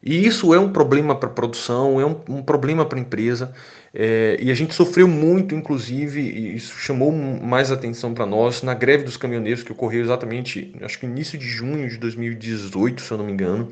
E 0.03 0.27
isso 0.27 0.53
é 0.53 0.59
um 0.59 0.73
problema 0.73 1.15
para 1.15 1.29
a 1.29 1.33
produção, 1.33 2.01
é 2.01 2.05
um, 2.05 2.21
um 2.29 2.43
problema 2.43 2.85
para 2.85 2.99
a 2.99 3.01
empresa. 3.01 3.55
É, 3.95 4.37
e 4.41 4.51
a 4.51 4.55
gente 4.55 4.75
sofreu 4.75 5.07
muito, 5.07 5.55
inclusive, 5.55 6.21
e 6.21 6.57
isso 6.57 6.77
chamou 6.79 7.13
mais 7.13 7.71
atenção 7.71 8.13
para 8.13 8.27
nós 8.27 8.63
na 8.63 8.75
greve 8.75 9.05
dos 9.05 9.17
caminhoneiros 9.17 9.63
que 9.63 9.71
ocorreu 9.71 10.03
exatamente, 10.03 10.75
acho 10.83 10.99
que 10.99 11.07
início 11.07 11.39
de 11.39 11.47
junho 11.47 11.89
de 11.89 11.99
2018, 11.99 13.01
se 13.03 13.11
eu 13.13 13.19
não 13.19 13.25
me 13.25 13.33
engano. 13.33 13.71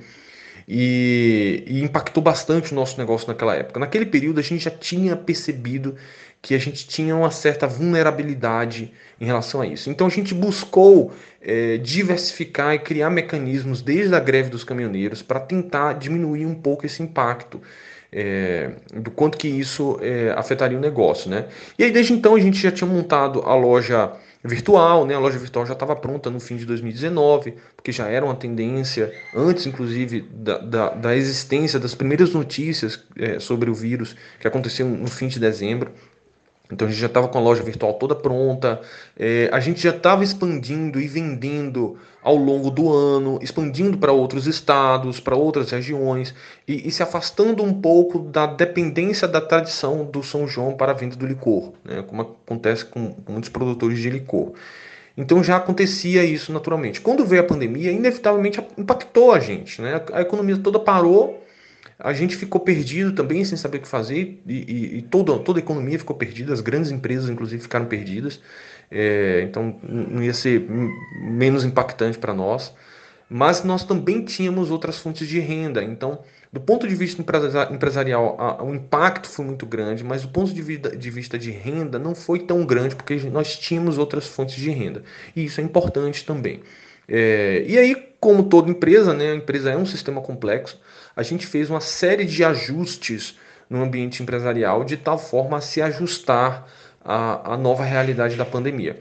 E, 0.68 1.64
e 1.66 1.82
impactou 1.82 2.22
bastante 2.22 2.70
o 2.70 2.76
nosso 2.76 2.96
negócio 2.96 3.26
naquela 3.26 3.56
época. 3.56 3.80
Naquele 3.80 4.06
período 4.06 4.38
a 4.38 4.42
gente 4.42 4.62
já 4.62 4.70
tinha 4.70 5.16
percebido 5.16 5.96
que 6.42 6.54
a 6.54 6.58
gente 6.58 6.86
tinha 6.86 7.14
uma 7.14 7.30
certa 7.30 7.66
vulnerabilidade 7.66 8.92
em 9.20 9.24
relação 9.24 9.60
a 9.60 9.66
isso. 9.66 9.90
Então 9.90 10.06
a 10.06 10.10
gente 10.10 10.32
buscou 10.32 11.12
é, 11.40 11.76
diversificar 11.76 12.74
e 12.74 12.78
criar 12.78 13.10
mecanismos 13.10 13.82
desde 13.82 14.14
a 14.14 14.20
greve 14.20 14.48
dos 14.48 14.64
caminhoneiros 14.64 15.22
para 15.22 15.40
tentar 15.40 15.94
diminuir 15.94 16.46
um 16.46 16.54
pouco 16.54 16.86
esse 16.86 17.02
impacto. 17.02 17.60
É, 18.12 18.72
do 18.92 19.08
quanto 19.08 19.38
que 19.38 19.46
isso 19.46 19.96
é, 20.02 20.34
afetaria 20.36 20.76
o 20.76 20.80
negócio, 20.80 21.30
né? 21.30 21.46
E 21.78 21.84
aí 21.84 21.92
desde 21.92 22.12
então 22.12 22.34
a 22.34 22.40
gente 22.40 22.58
já 22.58 22.72
tinha 22.72 22.90
montado 22.90 23.40
a 23.42 23.54
loja 23.54 24.12
virtual, 24.42 25.06
né? 25.06 25.14
A 25.14 25.18
loja 25.18 25.38
virtual 25.38 25.64
já 25.64 25.74
estava 25.74 25.94
pronta 25.94 26.28
no 26.28 26.40
fim 26.40 26.56
de 26.56 26.64
2019, 26.64 27.54
porque 27.76 27.92
já 27.92 28.08
era 28.08 28.24
uma 28.24 28.34
tendência 28.34 29.12
antes, 29.32 29.66
inclusive, 29.66 30.22
da, 30.22 30.58
da, 30.58 30.88
da 30.90 31.16
existência 31.16 31.78
das 31.78 31.94
primeiras 31.94 32.32
notícias 32.32 33.04
é, 33.16 33.38
sobre 33.38 33.70
o 33.70 33.74
vírus 33.74 34.16
que 34.40 34.48
aconteceu 34.48 34.88
no 34.88 35.08
fim 35.08 35.28
de 35.28 35.38
dezembro. 35.38 35.92
Então 36.70 36.86
a 36.86 36.90
gente 36.90 37.00
já 37.00 37.06
estava 37.06 37.28
com 37.28 37.38
a 37.38 37.40
loja 37.40 37.62
virtual 37.62 37.94
toda 37.94 38.14
pronta, 38.14 38.80
é, 39.18 39.48
a 39.52 39.60
gente 39.60 39.82
já 39.82 39.90
estava 39.90 40.22
expandindo 40.22 41.00
e 41.00 41.08
vendendo 41.08 41.98
ao 42.22 42.36
longo 42.36 42.70
do 42.70 42.92
ano, 42.92 43.38
expandindo 43.42 43.98
para 43.98 44.12
outros 44.12 44.46
estados, 44.46 45.18
para 45.18 45.34
outras 45.34 45.70
regiões 45.70 46.34
e, 46.68 46.86
e, 46.86 46.90
se 46.90 47.02
afastando 47.02 47.62
um 47.62 47.72
pouco 47.72 48.18
da 48.18 48.46
dependência 48.46 49.26
da 49.26 49.40
tradição 49.40 50.04
do 50.04 50.22
São 50.22 50.46
João 50.46 50.74
para 50.74 50.92
a 50.92 50.94
venda 50.94 51.16
do 51.16 51.26
licor, 51.26 51.72
né, 51.84 52.02
como 52.02 52.22
acontece 52.22 52.84
com, 52.84 53.12
com 53.12 53.32
muitos 53.32 53.50
produtores 53.50 53.98
de 53.98 54.10
licor. 54.10 54.52
Então 55.16 55.42
já 55.42 55.56
acontecia 55.56 56.24
isso 56.24 56.52
naturalmente. 56.52 57.00
Quando 57.00 57.24
veio 57.24 57.42
a 57.42 57.44
pandemia, 57.44 57.90
inevitavelmente 57.90 58.62
impactou 58.78 59.32
a 59.32 59.40
gente, 59.40 59.82
né? 59.82 60.00
A 60.12 60.22
economia 60.22 60.56
toda 60.56 60.78
parou 60.78 61.42
a 62.02 62.12
gente 62.12 62.36
ficou 62.36 62.60
perdido 62.60 63.12
também, 63.12 63.44
sem 63.44 63.56
saber 63.56 63.78
o 63.78 63.80
que 63.82 63.88
fazer, 63.88 64.40
e, 64.46 64.54
e, 64.54 64.98
e 64.98 65.02
toda, 65.02 65.38
toda 65.38 65.58
a 65.58 65.62
economia 65.62 65.98
ficou 65.98 66.16
perdida, 66.16 66.52
as 66.52 66.60
grandes 66.60 66.90
empresas, 66.90 67.28
inclusive, 67.28 67.62
ficaram 67.62 67.86
perdidas. 67.86 68.40
É, 68.90 69.42
então, 69.42 69.78
não 69.82 70.22
ia 70.22 70.34
ser 70.34 70.66
menos 71.22 71.64
impactante 71.64 72.18
para 72.18 72.34
nós. 72.34 72.74
Mas 73.28 73.62
nós 73.62 73.84
também 73.84 74.24
tínhamos 74.24 74.72
outras 74.72 74.98
fontes 74.98 75.28
de 75.28 75.38
renda. 75.38 75.84
Então, 75.84 76.18
do 76.52 76.60
ponto 76.60 76.88
de 76.88 76.96
vista 76.96 77.22
empresarial, 77.70 78.36
a, 78.40 78.64
o 78.64 78.74
impacto 78.74 79.28
foi 79.28 79.44
muito 79.44 79.64
grande, 79.64 80.02
mas 80.02 80.22
do 80.22 80.28
ponto 80.28 80.52
de, 80.52 80.60
vida, 80.60 80.96
de 80.96 81.10
vista 81.10 81.38
de 81.38 81.52
renda 81.52 81.96
não 81.96 82.12
foi 82.12 82.40
tão 82.40 82.66
grande, 82.66 82.96
porque 82.96 83.14
nós 83.30 83.56
tínhamos 83.56 83.98
outras 83.98 84.26
fontes 84.26 84.56
de 84.56 84.70
renda. 84.70 85.04
E 85.36 85.44
isso 85.44 85.60
é 85.60 85.64
importante 85.64 86.24
também. 86.24 86.60
É, 87.06 87.64
e 87.68 87.78
aí, 87.78 87.94
como 88.18 88.44
toda 88.44 88.68
empresa, 88.68 89.14
né, 89.14 89.30
a 89.30 89.34
empresa 89.36 89.70
é 89.70 89.76
um 89.76 89.86
sistema 89.86 90.20
complexo, 90.20 90.80
a 91.20 91.22
gente 91.22 91.46
fez 91.46 91.68
uma 91.68 91.82
série 91.82 92.24
de 92.24 92.42
ajustes 92.42 93.38
no 93.68 93.82
ambiente 93.82 94.22
empresarial 94.22 94.82
de 94.84 94.96
tal 94.96 95.18
forma 95.18 95.58
a 95.58 95.60
se 95.60 95.82
ajustar 95.82 96.66
à, 97.04 97.52
à 97.52 97.56
nova 97.58 97.84
realidade 97.84 98.36
da 98.36 98.44
pandemia. 98.46 98.98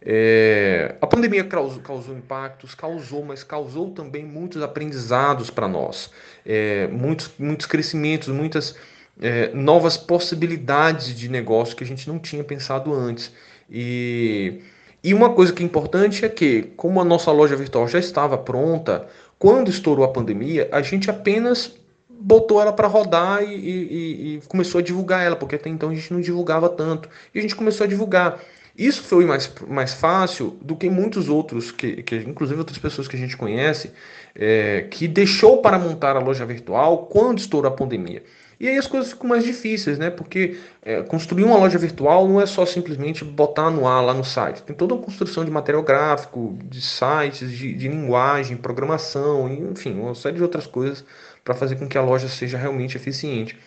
É, 0.00 0.94
a 1.00 1.06
pandemia 1.08 1.42
causou, 1.42 1.82
causou, 1.82 2.16
impactos, 2.16 2.72
causou, 2.72 3.24
mas 3.24 3.42
causou 3.42 3.90
também 3.90 4.24
muitos 4.24 4.62
aprendizados 4.62 5.50
para 5.50 5.66
nós, 5.66 6.08
é, 6.46 6.86
muitos, 6.86 7.32
muitos 7.36 7.66
crescimentos, 7.66 8.28
muitas 8.28 8.76
é, 9.20 9.48
novas 9.52 9.96
possibilidades 9.96 11.12
de 11.18 11.28
negócio 11.28 11.74
que 11.74 11.82
a 11.82 11.86
gente 11.86 12.06
não 12.06 12.20
tinha 12.20 12.44
pensado 12.44 12.94
antes. 12.94 13.32
E, 13.68 14.60
e 15.02 15.12
uma 15.12 15.30
coisa 15.34 15.52
que 15.52 15.64
é 15.64 15.66
importante 15.66 16.24
é 16.24 16.28
que, 16.28 16.62
como 16.76 17.00
a 17.00 17.04
nossa 17.04 17.32
loja 17.32 17.56
virtual 17.56 17.88
já 17.88 17.98
estava 17.98 18.38
pronta, 18.38 19.08
quando 19.38 19.70
estourou 19.70 20.04
a 20.04 20.08
pandemia, 20.08 20.68
a 20.72 20.80
gente 20.82 21.10
apenas 21.10 21.74
botou 22.08 22.60
ela 22.60 22.72
para 22.72 22.88
rodar 22.88 23.42
e, 23.42 23.54
e, 23.54 24.36
e, 24.36 24.40
começou 24.48 24.78
a 24.78 24.82
divulgar 24.82 25.24
ela, 25.24 25.36
porque 25.36 25.56
até 25.56 25.68
então 25.68 25.90
a 25.90 25.94
gente 25.94 26.12
não 26.12 26.20
divulgava 26.20 26.68
tanto. 26.68 27.08
E 27.34 27.38
a 27.38 27.42
gente 27.42 27.54
começou 27.54 27.84
a 27.84 27.86
divulgar. 27.86 28.40
Isso 28.76 29.02
foi 29.02 29.24
mais, 29.24 29.50
mais 29.68 29.94
fácil 29.94 30.56
do 30.60 30.76
que 30.76 30.88
muitos 30.90 31.28
outros, 31.28 31.70
que, 31.70 32.02
que 32.02 32.16
inclusive 32.16 32.58
outras 32.58 32.78
pessoas 32.78 33.08
que 33.08 33.16
a 33.16 33.18
gente 33.18 33.36
conhece, 33.36 33.90
é, 34.34 34.86
que 34.90 35.08
deixou 35.08 35.62
para 35.62 35.78
montar 35.78 36.16
a 36.16 36.20
loja 36.20 36.44
virtual 36.44 37.06
quando 37.06 37.38
estourou 37.38 37.72
a 37.72 37.74
pandemia. 37.74 38.22
E 38.58 38.68
aí 38.68 38.78
as 38.78 38.86
coisas 38.86 39.10
ficam 39.10 39.28
mais 39.28 39.44
difíceis, 39.44 39.98
né? 39.98 40.08
Porque 40.08 40.58
é, 40.82 41.02
construir 41.02 41.44
uma 41.44 41.58
loja 41.58 41.76
virtual 41.76 42.26
não 42.26 42.40
é 42.40 42.46
só 42.46 42.64
simplesmente 42.64 43.22
botar 43.22 43.70
no 43.70 43.86
ar 43.86 44.00
lá 44.00 44.14
no 44.14 44.24
site. 44.24 44.62
Tem 44.62 44.74
toda 44.74 44.94
uma 44.94 45.02
construção 45.02 45.44
de 45.44 45.50
material 45.50 45.82
gráfico, 45.82 46.56
de 46.64 46.80
sites, 46.80 47.50
de, 47.50 47.74
de 47.74 47.88
linguagem, 47.88 48.56
programação, 48.56 49.52
enfim, 49.52 49.92
uma 50.00 50.14
série 50.14 50.36
de 50.36 50.42
outras 50.42 50.66
coisas 50.66 51.04
para 51.44 51.54
fazer 51.54 51.76
com 51.76 51.86
que 51.86 51.98
a 51.98 52.02
loja 52.02 52.28
seja 52.28 52.56
realmente 52.56 52.96
eficiente. 52.96 53.58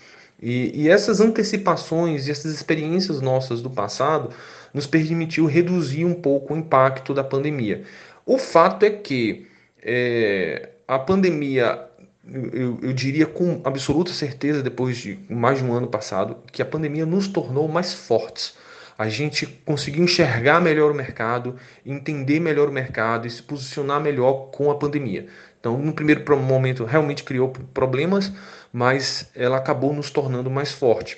E, 0.42 0.72
e, 0.84 0.90
essas 0.90 1.20
antecipações 1.20 2.28
e 2.28 2.32
essas 2.32 2.54
experiências 2.54 3.20
nossas 3.22 3.62
do 3.62 3.70
passado 3.70 4.30
nos 4.74 4.88
permitiu 4.88 5.46
reduzir 5.46 6.06
um 6.06 6.14
pouco 6.14 6.54
o 6.54 6.58
impacto 6.58 7.14
da 7.14 7.24
pandemia. 7.24 7.84
O 8.26 8.38
fato 8.38 8.86
é 8.86 8.90
que 8.90 9.48
é, 9.84 10.70
a 10.88 10.98
pandemia 10.98 11.89
eu, 12.32 12.80
eu, 12.82 12.94
diria 12.94 13.26
com 13.26 13.62
absoluta 13.64 14.12
certeza, 14.12 14.62
depois 14.62 14.98
de 14.98 15.20
mais 15.30 15.58
de 15.58 15.64
um 15.64 15.74
ano 15.74 15.88
passado, 15.88 16.38
que 16.52 16.62
a 16.62 16.66
pandemia 16.66 17.06
nos 17.06 17.28
tornou 17.28 17.68
mais 17.68 17.94
fortes. 17.94 18.56
A 18.98 19.08
gente 19.08 19.46
conseguiu 19.66 20.04
enxergar 20.04 20.60
melhor 20.60 20.92
o 20.92 20.96
mercado, 20.96 21.56
entender 21.86 22.40
melhor 22.40 22.68
o 22.68 22.72
mercado 22.72 23.26
e 23.26 23.32
se 23.32 23.42
posicionar 23.42 24.02
melhor 24.02 24.50
com 24.52 24.70
a 24.70 24.76
pandemia. 24.76 25.28
Então, 25.60 25.78
no 25.78 25.94
primeiro 25.94 26.38
momento, 26.38 26.84
realmente 26.84 27.24
criou 27.24 27.50
problemas, 27.74 28.32
mas 28.72 29.30
ela 29.36 29.58
acabou 29.58 29.94
nos 29.94 30.10
tornando 30.10 30.50
mais 30.50 30.72
forte. 30.72 31.18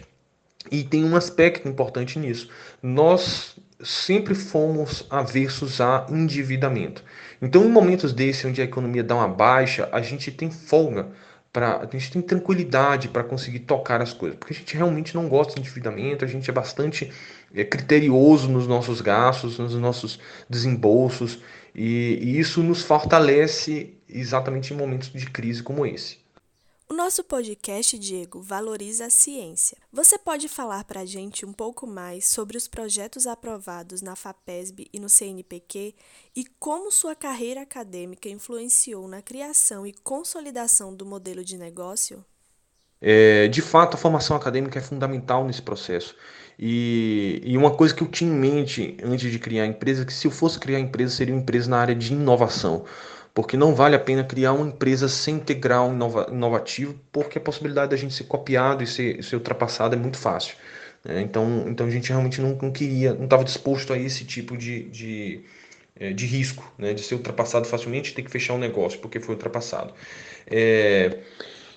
E 0.72 0.84
tem 0.84 1.03
um 1.03 1.15
aspecto 1.15 1.68
importante 1.68 2.20
nisso. 2.20 2.50
Nós 2.82 3.56
sempre 3.84 4.36
fomos 4.36 5.06
aversos 5.10 5.82
a 5.82 6.06
endividamento. 6.10 7.03
Então, 7.41 7.65
em 7.65 7.69
momentos 7.69 8.13
desses, 8.13 8.45
onde 8.45 8.62
a 8.62 8.65
economia 8.65 9.03
dá 9.03 9.15
uma 9.15 9.27
baixa, 9.27 9.89
a 9.91 10.01
gente 10.01 10.31
tem 10.31 10.51
folga, 10.51 11.12
pra, 11.51 11.79
a 11.79 11.86
gente 11.86 12.12
tem 12.12 12.21
tranquilidade 12.21 13.10
para 13.10 13.24
conseguir 13.24 13.62
tocar 13.62 14.01
as 14.01 14.13
coisas, 14.13 14.38
porque 14.38 14.53
a 14.53 14.57
gente 14.57 14.75
realmente 14.77 15.15
não 15.15 15.27
gosta 15.27 15.55
de 15.55 15.62
endividamento, 15.62 16.24
a 16.24 16.27
gente 16.27 16.50
é 16.50 16.53
bastante 16.53 17.12
é, 17.53 17.63
criterioso 17.63 18.48
nos 18.50 18.67
nossos 18.67 19.01
gastos, 19.01 19.57
nos 19.57 19.74
nossos 19.75 20.19
desembolsos, 20.50 21.39
e, 21.74 22.19
e 22.21 22.39
isso 22.39 22.62
nos 22.63 22.83
fortalece 22.83 23.95
exatamente 24.07 24.74
em 24.74 24.77
momentos 24.77 25.12
de 25.12 25.25
crise 25.29 25.63
como 25.63 25.86
esse. 25.86 26.21
O 26.91 26.93
nosso 26.93 27.24
podcast, 27.24 27.98
Diego, 27.98 28.41
valoriza 28.41 29.05
a 29.05 29.10
ciência. 29.10 29.77
Você 29.93 30.17
pode 30.17 30.50
falar 30.50 30.83
para 30.83 31.00
a 31.00 31.05
gente 31.05 31.45
um 31.45 31.53
pouco 31.53 31.88
mais 31.88 32.27
sobre 32.27 32.57
os 32.57 32.67
projetos 32.67 33.25
aprovados 33.25 34.01
na 34.01 34.13
FAPESB 34.13 34.89
e 34.91 35.00
no 35.00 35.07
CNPq 35.07 35.95
e 36.36 36.43
como 36.60 36.91
sua 36.91 37.15
carreira 37.15 37.62
acadêmica 37.62 38.27
influenciou 38.27 39.07
na 39.07 39.21
criação 39.21 39.88
e 39.88 39.93
consolidação 39.93 40.93
do 40.93 41.05
modelo 41.05 41.45
de 41.45 41.57
negócio? 41.57 42.25
É, 43.00 43.48
de 43.48 43.62
fato, 43.62 43.93
a 43.93 43.98
formação 43.98 44.36
acadêmica 44.36 44.77
é 44.77 44.81
fundamental 44.81 45.45
nesse 45.45 45.62
processo. 45.62 46.13
E, 46.60 47.41
e, 47.45 47.57
uma 47.57 47.71
coisa 47.71 47.95
que 47.95 48.03
eu 48.03 48.07
tinha 48.10 48.29
em 48.29 48.36
mente 48.36 48.98
antes 49.01 49.31
de 49.31 49.39
criar 49.39 49.63
a 49.63 49.67
empresa, 49.67 50.05
que 50.05 50.13
se 50.13 50.27
eu 50.27 50.31
fosse 50.31 50.60
criar 50.60 50.77
a 50.77 50.81
empresa, 50.81 51.15
seria 51.15 51.33
uma 51.33 51.41
empresa 51.41 51.69
na 51.69 51.79
área 51.79 51.95
de 51.95 52.11
inovação 52.11 52.83
porque 53.33 53.55
não 53.55 53.74
vale 53.74 53.96
a 53.96 54.00
pena 54.00 54.24
criar 54.24 54.53
uma 54.53 54.67
empresa 54.67 55.07
sem 55.07 55.39
ter 55.39 55.55
grau 55.55 55.91
inova, 55.94 56.27
inovativo, 56.31 57.00
porque 57.11 57.37
a 57.37 57.41
possibilidade 57.41 57.91
da 57.91 57.98
gente 57.98 58.13
ser 58.13 58.25
copiado 58.25 58.83
e 58.83 58.87
ser, 58.87 59.24
ser 59.24 59.35
ultrapassado 59.35 59.96
é 59.96 59.98
muito 59.98 60.17
fácil. 60.17 60.55
Né? 61.03 61.22
Então, 61.22 61.65
então 61.67 61.87
a 61.87 61.89
gente 61.89 62.09
realmente 62.09 62.41
não, 62.41 62.57
não 62.61 62.72
queria, 62.72 63.13
não 63.13 63.25
estava 63.25 63.44
disposto 63.44 63.94
a 63.94 63.98
esse 63.98 64.25
tipo 64.25 64.57
de, 64.57 64.83
de, 64.89 65.41
é, 65.96 66.11
de 66.11 66.25
risco, 66.25 66.72
né? 66.77 66.94
de 66.94 67.01
ser 67.01 67.15
ultrapassado 67.15 67.65
facilmente 67.67 68.11
e 68.11 68.13
ter 68.13 68.24
que 68.24 68.31
fechar 68.31 68.53
um 68.53 68.59
negócio 68.59 69.00
porque 69.00 69.20
foi 69.20 69.35
ultrapassado. 69.35 69.94
É, 70.48 71.20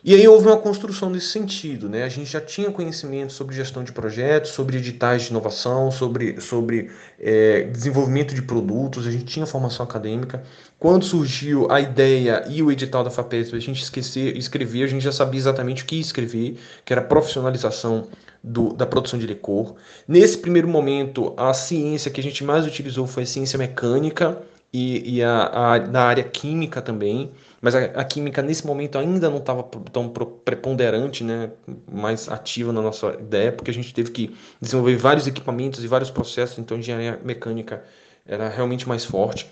e 0.05 0.15
aí 0.15 0.29
houve 0.29 0.47
uma 0.47 0.59
construção 0.59 1.09
nesse 1.09 1.29
sentido, 1.29 1.89
né? 1.89 2.05
A 2.05 2.11
gente 2.11 2.31
já 2.31 2.41
tinha 2.41 2.71
conhecimento 2.71 3.33
sobre 3.33 3.57
gestão 3.57 3.83
de 3.83 3.91
projetos, 3.91 4.51
sobre 4.51 4.77
editais 4.77 5.23
de 5.23 5.31
inovação, 5.31 5.91
sobre, 5.91 6.39
sobre 6.43 6.91
é, 7.19 7.63
desenvolvimento 7.63 8.35
de 8.35 8.43
produtos, 8.43 9.07
a 9.07 9.11
gente 9.11 9.25
tinha 9.25 9.47
formação 9.47 9.83
acadêmica. 9.83 10.43
Quando 10.79 11.07
surgiu 11.07 11.71
a 11.71 11.81
ideia 11.81 12.45
e 12.51 12.63
o 12.63 12.71
edital 12.71 13.03
da 13.03 13.11
FAPESP, 13.11 13.57
a 13.57 13.61
gente 13.61 13.83
esquecer, 13.83 14.37
escrevia, 14.37 14.85
a 14.85 14.89
gente 14.89 15.03
já 15.03 15.13
sabia 15.13 15.41
exatamente 15.41 15.85
o 15.85 15.87
que 15.87 15.99
escrever, 15.99 16.59
que 16.85 16.93
era 16.93 17.01
profissionalização 17.01 18.09
do, 18.43 18.75
da 18.75 18.85
produção 18.85 19.19
de 19.19 19.27
licor. 19.27 19.75
Nesse 20.07 20.37
primeiro 20.37 20.69
momento, 20.69 21.33
a 21.35 21.55
ciência 21.55 22.11
que 22.11 22.21
a 22.21 22.23
gente 22.23 22.45
mais 22.45 22.67
utilizou 22.67 23.07
foi 23.07 23.23
a 23.23 23.27
ciência 23.27 23.59
mecânica 23.59 24.39
e, 24.75 25.17
e 25.19 25.23
a, 25.23 25.47
a, 25.75 25.79
na 25.79 26.03
área 26.03 26.25
química 26.25 26.83
também 26.83 27.33
mas 27.65 27.75
a, 27.75 27.79
a 27.79 28.05
química 28.05 28.43
nesse 28.43 28.67
momento 28.67 28.99
ainda 28.99 29.31
não 29.31 29.39
estava 29.39 29.63
tão 29.91 30.11
preponderante, 30.45 31.25
né, 31.25 31.51
mais 31.91 32.29
ativa 32.29 32.71
na 32.75 32.83
nossa 32.83 33.17
ideia, 33.19 33.51
porque 33.53 33.71
a 33.71 33.75
gente 33.75 33.95
teve 33.95 34.11
que 34.11 34.37
desenvolver 34.61 34.97
vários 34.97 35.27
equipamentos 35.27 35.83
e 35.83 35.89
vários 35.89 36.11
processos, 36.11 36.59
então 36.59 36.77
a 36.77 36.81
engenharia 36.81 37.19
mecânica 37.25 37.83
era 38.27 38.51
realmente 38.51 38.87
mais 38.87 39.07
forte. 39.07 39.51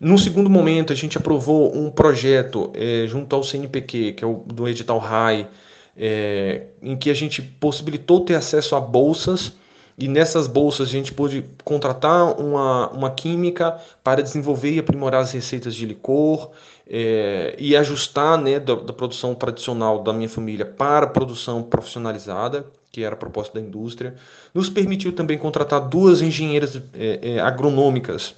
No 0.00 0.18
segundo 0.18 0.48
momento, 0.48 0.90
a 0.90 0.96
gente 0.96 1.18
aprovou 1.18 1.76
um 1.76 1.90
projeto 1.90 2.72
é, 2.74 3.06
junto 3.06 3.36
ao 3.36 3.44
CNPq, 3.44 4.14
que 4.14 4.24
é 4.24 4.26
o 4.26 4.36
do 4.46 4.66
edital 4.66 4.98
RAI, 4.98 5.46
é, 5.94 6.62
em 6.80 6.96
que 6.96 7.10
a 7.10 7.14
gente 7.14 7.42
possibilitou 7.42 8.22
ter 8.22 8.36
acesso 8.36 8.74
a 8.74 8.80
bolsas 8.80 9.52
e 9.96 10.08
nessas 10.08 10.46
bolsas 10.46 10.88
a 10.88 10.90
gente 10.90 11.12
pôde 11.12 11.44
contratar 11.62 12.38
uma, 12.40 12.90
uma 12.90 13.10
química 13.10 13.78
para 14.02 14.22
desenvolver 14.22 14.72
e 14.72 14.78
aprimorar 14.80 15.22
as 15.22 15.32
receitas 15.32 15.74
de 15.74 15.86
licor 15.86 16.50
é, 16.86 17.54
e 17.58 17.76
ajustar 17.76 18.36
né, 18.38 18.58
da, 18.58 18.74
da, 18.74 18.92
produção 18.92 19.34
tradicional 19.34 20.02
da 20.02 20.12
minha 20.12 20.28
família 20.28 20.66
para 20.66 21.06
a 21.06 21.08
produção 21.08 21.62
profissionalizada, 21.62 22.66
que 22.90 23.04
era 23.04 23.14
a 23.14 23.18
proposta 23.18 23.54
da 23.58 23.64
indústria. 23.64 24.14
Nos 24.52 24.68
permitiu 24.68 25.12
também 25.12 25.38
contratar 25.38 25.80
duas 25.88 26.20
engenheiras 26.20 26.76
é, 26.94 27.36
é, 27.36 27.40
agronômicas 27.40 28.34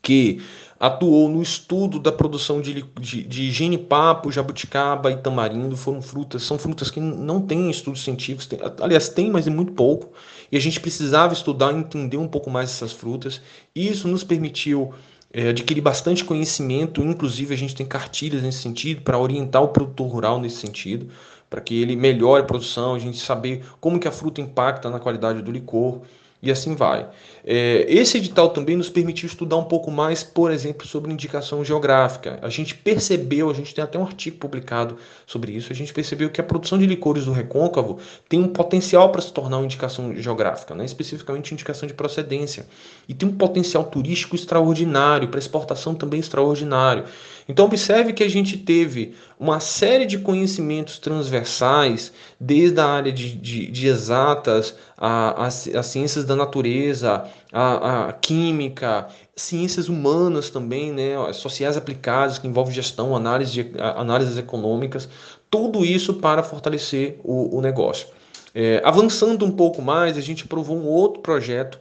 que 0.00 0.40
atuou 0.78 1.28
no 1.28 1.42
estudo 1.42 1.98
da 1.98 2.12
produção 2.12 2.60
de, 2.60 2.84
de, 3.00 3.22
de 3.24 3.50
genipapo, 3.50 4.30
jabuticaba 4.30 5.10
e 5.10 5.16
tamarindo. 5.16 5.76
Foram 5.76 6.00
frutas, 6.00 6.42
são 6.44 6.58
frutas 6.58 6.90
que 6.90 7.00
não 7.00 7.40
têm 7.40 7.70
estudos 7.70 8.02
científicos, 8.02 8.46
tem, 8.46 8.58
aliás, 8.80 9.08
tem, 9.08 9.30
mas 9.30 9.46
é 9.46 9.50
muito 9.50 9.72
pouco. 9.72 10.12
E 10.50 10.56
a 10.56 10.60
gente 10.60 10.80
precisava 10.80 11.32
estudar 11.32 11.72
e 11.72 11.76
entender 11.76 12.16
um 12.16 12.28
pouco 12.28 12.48
mais 12.48 12.70
essas 12.70 12.92
frutas. 12.92 13.40
E 13.74 13.88
isso 13.88 14.06
nos 14.06 14.22
permitiu 14.22 14.94
é, 15.32 15.48
adquirir 15.48 15.82
bastante 15.82 16.24
conhecimento, 16.24 17.02
inclusive 17.02 17.52
a 17.52 17.58
gente 17.58 17.74
tem 17.74 17.86
cartilhas 17.86 18.42
nesse 18.42 18.62
sentido 18.62 19.02
para 19.02 19.18
orientar 19.18 19.62
o 19.62 19.68
produtor 19.68 20.08
rural 20.08 20.40
nesse 20.40 20.56
sentido, 20.56 21.08
para 21.50 21.60
que 21.60 21.80
ele 21.80 21.96
melhore 21.96 22.42
a 22.42 22.46
produção, 22.46 22.94
a 22.94 22.98
gente 22.98 23.18
saber 23.18 23.64
como 23.80 23.98
que 23.98 24.06
a 24.06 24.12
fruta 24.12 24.40
impacta 24.40 24.88
na 24.88 25.00
qualidade 25.00 25.42
do 25.42 25.50
licor 25.50 26.02
e 26.40 26.50
assim 26.50 26.74
vai. 26.74 27.08
É, 27.44 27.86
esse 27.88 28.18
edital 28.18 28.50
também 28.50 28.76
nos 28.76 28.88
permitiu 28.88 29.26
estudar 29.26 29.56
um 29.56 29.64
pouco 29.64 29.90
mais, 29.90 30.22
por 30.22 30.50
exemplo, 30.50 30.86
sobre 30.86 31.12
indicação 31.12 31.64
geográfica. 31.64 32.38
A 32.42 32.48
gente 32.48 32.74
percebeu, 32.74 33.50
a 33.50 33.54
gente 33.54 33.74
tem 33.74 33.82
até 33.82 33.98
um 33.98 34.04
artigo 34.04 34.36
publicado 34.36 34.96
sobre 35.26 35.52
isso, 35.52 35.72
a 35.72 35.74
gente 35.74 35.92
percebeu 35.92 36.30
que 36.30 36.40
a 36.40 36.44
produção 36.44 36.78
de 36.78 36.86
licores 36.86 37.24
do 37.24 37.32
recôncavo 37.32 37.98
tem 38.28 38.40
um 38.40 38.48
potencial 38.48 39.10
para 39.10 39.22
se 39.22 39.32
tornar 39.32 39.58
uma 39.58 39.64
indicação 39.64 40.14
geográfica, 40.14 40.74
né? 40.74 40.84
especificamente 40.84 41.52
indicação 41.52 41.86
de 41.86 41.94
procedência, 41.94 42.66
e 43.08 43.14
tem 43.14 43.28
um 43.28 43.36
potencial 43.36 43.84
turístico 43.84 44.36
extraordinário, 44.36 45.28
para 45.28 45.38
exportação 45.38 45.94
também 45.94 46.20
extraordinário. 46.20 47.04
Então, 47.48 47.64
observe 47.64 48.12
que 48.12 48.22
a 48.22 48.28
gente 48.28 48.58
teve 48.58 49.14
uma 49.40 49.58
série 49.58 50.04
de 50.04 50.18
conhecimentos 50.18 50.98
transversais, 50.98 52.12
desde 52.38 52.78
a 52.78 52.86
área 52.86 53.10
de, 53.10 53.34
de, 53.34 53.70
de 53.70 53.86
exatas, 53.86 54.74
as 54.98 55.86
ciências 55.86 56.26
da 56.26 56.36
natureza, 56.36 57.24
a, 57.50 58.08
a, 58.08 58.12
química, 58.12 59.08
ciências 59.34 59.88
humanas 59.88 60.50
também, 60.50 60.92
né, 60.92 61.32
sociais 61.32 61.76
aplicadas, 61.78 62.38
que 62.38 62.46
envolvem 62.46 62.74
gestão, 62.74 63.16
análise 63.16 63.72
análises 63.96 64.36
econômicas, 64.36 65.08
tudo 65.50 65.86
isso 65.86 66.14
para 66.14 66.42
fortalecer 66.42 67.18
o, 67.24 67.56
o 67.56 67.62
negócio. 67.62 68.08
É, 68.54 68.82
avançando 68.84 69.46
um 69.46 69.52
pouco 69.52 69.80
mais, 69.80 70.18
a 70.18 70.20
gente 70.20 70.44
aprovou 70.44 70.76
um 70.76 70.86
outro 70.86 71.22
projeto 71.22 71.78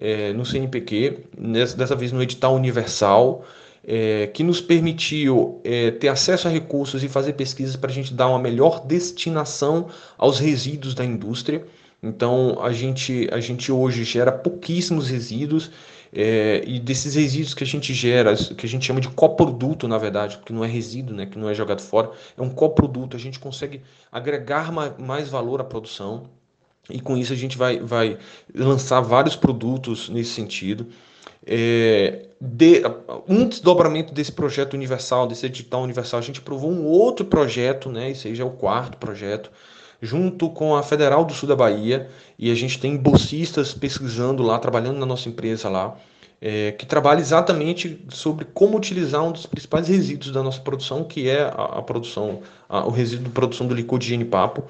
é, 0.00 0.32
no 0.32 0.46
CNPq, 0.46 1.24
nessa, 1.36 1.76
dessa 1.76 1.96
vez 1.96 2.12
no 2.12 2.22
edital 2.22 2.54
universal, 2.54 3.44
é, 3.84 4.26
que 4.28 4.42
nos 4.42 4.60
permitiu 4.60 5.60
é, 5.64 5.90
ter 5.90 6.08
acesso 6.08 6.48
a 6.48 6.50
recursos 6.50 7.02
e 7.02 7.08
fazer 7.08 7.34
pesquisas 7.34 7.76
para 7.76 7.90
a 7.90 7.92
gente 7.92 8.12
dar 8.12 8.28
uma 8.28 8.38
melhor 8.38 8.84
destinação 8.84 9.88
aos 10.16 10.38
resíduos 10.38 10.94
da 10.94 11.04
indústria. 11.04 11.64
Então 12.02 12.58
a 12.62 12.72
gente, 12.72 13.28
a 13.32 13.40
gente 13.40 13.72
hoje 13.72 14.04
gera 14.04 14.30
pouquíssimos 14.30 15.08
resíduos 15.08 15.70
é, 16.12 16.62
e 16.66 16.78
desses 16.78 17.14
resíduos 17.14 17.54
que 17.54 17.64
a 17.64 17.66
gente 17.66 17.92
gera, 17.92 18.34
que 18.36 18.64
a 18.64 18.68
gente 18.68 18.86
chama 18.86 19.00
de 19.00 19.08
coproduto, 19.08 19.86
na 19.86 19.98
verdade, 19.98 20.36
porque 20.38 20.52
não 20.52 20.64
é 20.64 20.68
resíduo, 20.68 21.14
né, 21.14 21.26
que 21.26 21.38
não 21.38 21.48
é 21.48 21.54
jogado 21.54 21.82
fora, 21.82 22.10
é 22.36 22.42
um 22.42 22.48
coproduto, 22.48 23.16
a 23.16 23.20
gente 23.20 23.38
consegue 23.38 23.82
agregar 24.10 24.72
mais 24.98 25.28
valor 25.28 25.60
à 25.60 25.64
produção 25.64 26.24
e 26.88 27.00
com 27.00 27.16
isso 27.16 27.32
a 27.32 27.36
gente 27.36 27.58
vai, 27.58 27.78
vai 27.78 28.18
lançar 28.54 29.00
vários 29.00 29.36
produtos 29.36 30.08
nesse 30.08 30.30
sentido. 30.30 30.86
É, 31.44 32.27
de, 32.40 32.82
um 33.26 33.48
desdobramento 33.48 34.14
desse 34.14 34.30
projeto 34.30 34.74
universal, 34.74 35.26
desse 35.26 35.46
edital 35.46 35.82
universal, 35.82 36.20
a 36.20 36.22
gente 36.22 36.40
provou 36.40 36.70
um 36.70 36.84
outro 36.84 37.26
projeto, 37.26 37.90
né, 37.90 38.10
esse 38.10 38.28
aí 38.28 38.34
já 38.34 38.44
é 38.44 38.46
o 38.46 38.50
quarto 38.50 38.96
projeto, 38.96 39.50
junto 40.00 40.48
com 40.50 40.76
a 40.76 40.82
Federal 40.82 41.24
do 41.24 41.32
Sul 41.32 41.48
da 41.48 41.56
Bahia, 41.56 42.08
e 42.38 42.50
a 42.50 42.54
gente 42.54 42.78
tem 42.78 42.96
bolsistas 42.96 43.74
pesquisando 43.74 44.42
lá, 44.42 44.58
trabalhando 44.58 44.98
na 44.98 45.06
nossa 45.06 45.28
empresa 45.28 45.68
lá, 45.68 45.96
é, 46.40 46.70
que 46.72 46.86
trabalha 46.86 47.18
exatamente 47.20 48.00
sobre 48.10 48.44
como 48.44 48.76
utilizar 48.76 49.24
um 49.24 49.32
dos 49.32 49.44
principais 49.44 49.88
resíduos 49.88 50.30
da 50.30 50.40
nossa 50.40 50.60
produção, 50.60 51.02
que 51.02 51.28
é 51.28 51.42
a, 51.42 51.78
a 51.78 51.82
produção, 51.82 52.42
a, 52.68 52.86
o 52.86 52.90
resíduo 52.90 53.24
de 53.24 53.30
produção 53.30 53.66
do 53.66 53.74
licor 53.74 53.98
de 53.98 54.06
genipapo, 54.06 54.62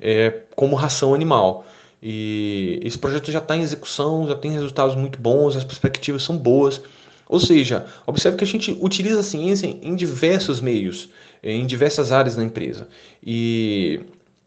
é, 0.00 0.42
como 0.54 0.76
ração 0.76 1.14
animal. 1.14 1.66
E 2.00 2.78
esse 2.84 2.96
projeto 2.96 3.32
já 3.32 3.40
está 3.40 3.56
em 3.56 3.62
execução, 3.62 4.28
já 4.28 4.36
tem 4.36 4.52
resultados 4.52 4.94
muito 4.94 5.20
bons, 5.20 5.56
as 5.56 5.64
perspectivas 5.64 6.22
são 6.22 6.36
boas. 6.36 6.80
Ou 7.28 7.40
seja, 7.40 7.86
observe 8.06 8.36
que 8.36 8.44
a 8.44 8.46
gente 8.46 8.76
utiliza 8.80 9.20
a 9.20 9.24
ciência 9.24 9.66
em 9.66 9.96
diversos 9.96 10.60
meios, 10.60 11.08
em 11.42 11.66
diversas 11.66 12.12
áreas 12.12 12.36
da 12.36 12.44
empresa. 12.44 12.88
E 13.22 14.00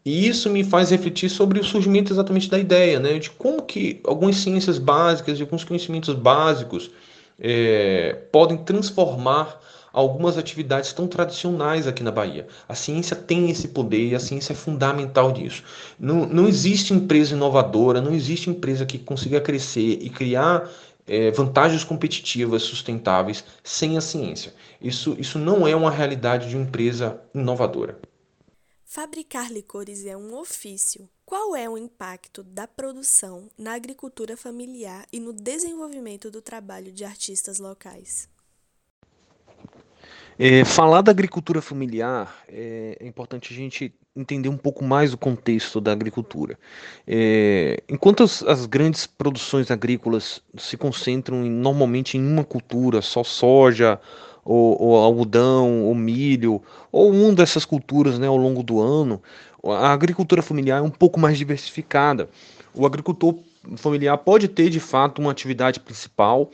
e 0.04 0.26
isso 0.26 0.48
me 0.48 0.64
faz 0.64 0.90
refletir 0.90 1.28
sobre 1.28 1.60
o 1.60 1.64
surgimento 1.64 2.12
exatamente 2.12 2.48
da 2.48 2.58
ideia, 2.58 2.98
né, 2.98 3.18
de 3.18 3.30
como 3.30 3.62
que 3.62 4.00
algumas 4.04 4.36
ciências 4.36 4.78
básicas, 4.78 5.36
de 5.36 5.42
alguns 5.42 5.62
conhecimentos 5.62 6.14
básicos 6.14 6.90
é, 7.38 8.16
podem 8.32 8.56
transformar 8.56 9.60
algumas 9.92 10.38
atividades 10.38 10.92
tão 10.92 11.06
tradicionais 11.06 11.86
aqui 11.86 12.02
na 12.02 12.12
Bahia. 12.12 12.46
A 12.68 12.74
ciência 12.74 13.16
tem 13.16 13.50
esse 13.50 13.68
poder 13.68 14.08
e 14.08 14.14
a 14.14 14.20
ciência 14.20 14.52
é 14.52 14.56
fundamental 14.56 15.32
disso. 15.32 15.64
Não, 15.98 16.26
não 16.26 16.48
existe 16.48 16.94
empresa 16.94 17.34
inovadora, 17.34 18.00
não 18.00 18.14
existe 18.14 18.48
empresa 18.48 18.86
que 18.86 18.98
consiga 18.98 19.40
crescer 19.40 19.98
e 20.00 20.08
criar 20.08 20.70
é, 21.10 21.32
vantagens 21.32 21.82
competitivas 21.82 22.62
sustentáveis 22.62 23.44
sem 23.64 23.98
a 23.98 24.00
ciência. 24.00 24.54
Isso, 24.80 25.16
isso 25.18 25.40
não 25.40 25.66
é 25.66 25.74
uma 25.74 25.90
realidade 25.90 26.48
de 26.48 26.54
uma 26.54 26.64
empresa 26.64 27.20
inovadora. 27.34 28.00
Fabricar 28.84 29.52
licores 29.52 30.06
é 30.06 30.16
um 30.16 30.38
ofício. 30.38 31.08
Qual 31.26 31.54
é 31.56 31.68
o 31.68 31.76
impacto 31.76 32.44
da 32.44 32.66
produção 32.66 33.48
na 33.58 33.74
agricultura 33.74 34.36
familiar 34.36 35.04
e 35.12 35.18
no 35.18 35.32
desenvolvimento 35.32 36.30
do 36.30 36.40
trabalho 36.40 36.92
de 36.92 37.04
artistas 37.04 37.58
locais? 37.58 38.28
É, 40.42 40.64
falar 40.64 41.02
da 41.02 41.10
agricultura 41.10 41.60
familiar 41.60 42.34
é, 42.48 42.96
é, 42.98 43.06
importante 43.06 43.52
a 43.52 43.54
gente 43.54 43.92
entender 44.16 44.48
um 44.48 44.56
pouco 44.56 44.82
mais 44.82 45.12
o 45.12 45.18
contexto 45.18 45.82
da 45.82 45.92
agricultura. 45.92 46.58
É, 47.06 47.82
enquanto 47.86 48.22
as, 48.22 48.42
as, 48.44 48.64
grandes 48.64 49.06
produções 49.06 49.70
agrícolas 49.70 50.40
se 50.56 50.78
concentram 50.78 51.44
em, 51.44 51.50
normalmente 51.50 52.16
em 52.16 52.26
uma 52.26 52.42
cultura, 52.42 53.02
só 53.02 53.22
soja, 53.22 54.00
ou, 54.42 54.80
ou 54.80 54.96
algodão, 54.96 55.82
ou 55.82 55.94
milho, 55.94 56.62
ou 56.90 57.12
uma 57.12 57.34
dessas 57.34 57.66
culturas 57.66 58.18
né, 58.18 58.26
ao 58.26 58.38
longo 58.38 58.62
do 58.62 58.80
ano, 58.80 59.22
a 59.62 59.92
agricultura 59.92 60.40
familiar 60.40 60.78
é 60.78 60.82
um 60.82 60.88
pouco 60.88 61.20
mais 61.20 61.36
diversificada. 61.36 62.30
O 62.72 62.86
agricultor 62.86 63.34
familiar 63.76 64.16
pode 64.16 64.48
ter 64.48 64.70
de 64.70 64.80
fato 64.80 65.20
uma 65.20 65.32
atividade 65.32 65.78
principal, 65.80 66.50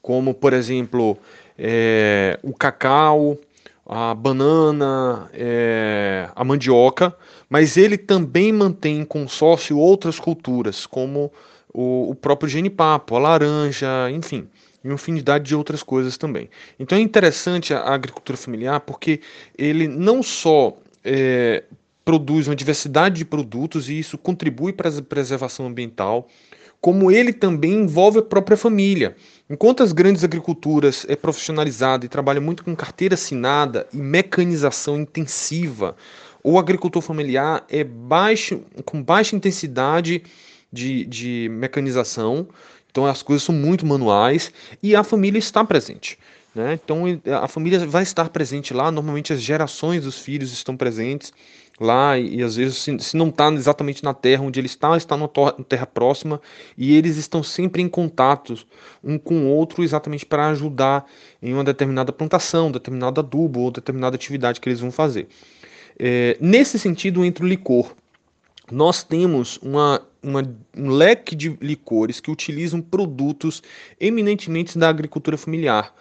como 0.00 0.32
por 0.32 0.52
exemplo 0.52 1.18
é, 1.58 2.38
o 2.42 2.52
cacau, 2.52 3.38
a 3.84 4.14
banana, 4.14 5.30
é, 5.32 6.28
a 6.34 6.44
mandioca, 6.44 7.14
mas 7.48 7.76
ele 7.76 7.96
também 7.96 8.52
mantém 8.52 9.00
em 9.00 9.04
consórcio 9.04 9.78
outras 9.78 10.18
culturas, 10.18 10.86
como 10.86 11.32
o, 11.72 12.10
o 12.10 12.14
próprio 12.14 12.48
genipapo, 12.48 13.16
a 13.16 13.18
laranja, 13.18 14.10
enfim 14.10 14.48
e 14.86 14.88
uma 14.88 14.94
infinidade 14.94 15.44
de 15.44 15.54
outras 15.54 15.82
coisas 15.82 16.16
também. 16.16 16.48
Então 16.78 16.96
é 16.96 17.00
interessante 17.00 17.74
a 17.74 17.92
agricultura 17.92 18.38
familiar 18.38 18.80
porque 18.80 19.20
ele 19.58 19.88
não 19.88 20.22
só 20.22 20.76
é, 21.04 21.64
produz 22.04 22.46
uma 22.46 22.54
diversidade 22.54 23.16
de 23.16 23.24
produtos 23.24 23.88
e 23.88 23.98
isso 23.98 24.16
contribui 24.16 24.72
para 24.72 24.88
a 24.88 25.02
preservação 25.02 25.66
ambiental, 25.66 26.28
como 26.86 27.10
ele 27.10 27.32
também 27.32 27.72
envolve 27.72 28.20
a 28.20 28.22
própria 28.22 28.56
família. 28.56 29.16
Enquanto 29.50 29.82
as 29.82 29.92
grandes 29.92 30.22
agriculturas 30.22 31.04
é 31.08 31.16
profissionalizada 31.16 32.06
e 32.06 32.08
trabalha 32.08 32.40
muito 32.40 32.62
com 32.62 32.76
carteira 32.76 33.14
assinada 33.14 33.88
e 33.92 33.96
mecanização 33.96 35.00
intensiva, 35.00 35.96
o 36.44 36.60
agricultor 36.60 37.02
familiar 37.02 37.64
é 37.68 37.82
baixo, 37.82 38.60
com 38.84 39.02
baixa 39.02 39.34
intensidade 39.34 40.22
de, 40.72 41.04
de 41.06 41.48
mecanização, 41.50 42.46
então 42.88 43.04
as 43.04 43.20
coisas 43.20 43.42
são 43.42 43.52
muito 43.52 43.84
manuais 43.84 44.52
e 44.80 44.94
a 44.94 45.02
família 45.02 45.40
está 45.40 45.64
presente. 45.64 46.16
Né? 46.54 46.78
Então 46.84 47.02
a 47.42 47.48
família 47.48 47.84
vai 47.84 48.04
estar 48.04 48.28
presente 48.28 48.72
lá. 48.72 48.92
Normalmente 48.92 49.32
as 49.32 49.42
gerações 49.42 50.04
dos 50.04 50.20
filhos 50.20 50.52
estão 50.52 50.76
presentes 50.76 51.32
lá 51.78 52.18
e, 52.18 52.36
e 52.36 52.42
às 52.42 52.56
vezes 52.56 52.78
se, 52.78 52.98
se 52.98 53.16
não 53.16 53.28
está 53.28 53.52
exatamente 53.52 54.02
na 54.02 54.14
terra 54.14 54.42
onde 54.42 54.58
ele 54.58 54.66
está, 54.66 54.96
está 54.96 55.16
na 55.16 55.28
terra 55.68 55.86
próxima 55.86 56.40
e 56.76 56.96
eles 56.96 57.16
estão 57.16 57.42
sempre 57.42 57.82
em 57.82 57.88
contato 57.88 58.56
um 59.02 59.18
com 59.18 59.46
o 59.46 59.48
outro 59.48 59.82
exatamente 59.84 60.24
para 60.24 60.48
ajudar 60.48 61.06
em 61.42 61.52
uma 61.52 61.64
determinada 61.64 62.12
plantação, 62.12 62.70
determinado 62.70 63.20
adubo 63.20 63.60
ou 63.60 63.70
determinada 63.70 64.16
atividade 64.16 64.60
que 64.60 64.68
eles 64.68 64.80
vão 64.80 64.90
fazer. 64.90 65.28
É, 65.98 66.36
nesse 66.40 66.78
sentido, 66.78 67.24
entre 67.24 67.44
o 67.44 67.48
licor 67.48 67.94
nós 68.70 69.02
temos 69.04 69.58
uma, 69.62 70.02
uma, 70.22 70.42
um 70.76 70.90
leque 70.90 71.34
de 71.36 71.56
licores 71.60 72.20
que 72.20 72.30
utilizam 72.30 72.80
produtos 72.80 73.62
eminentemente 74.00 74.78
da 74.78 74.88
agricultura 74.88 75.36
familiar. 75.36 75.94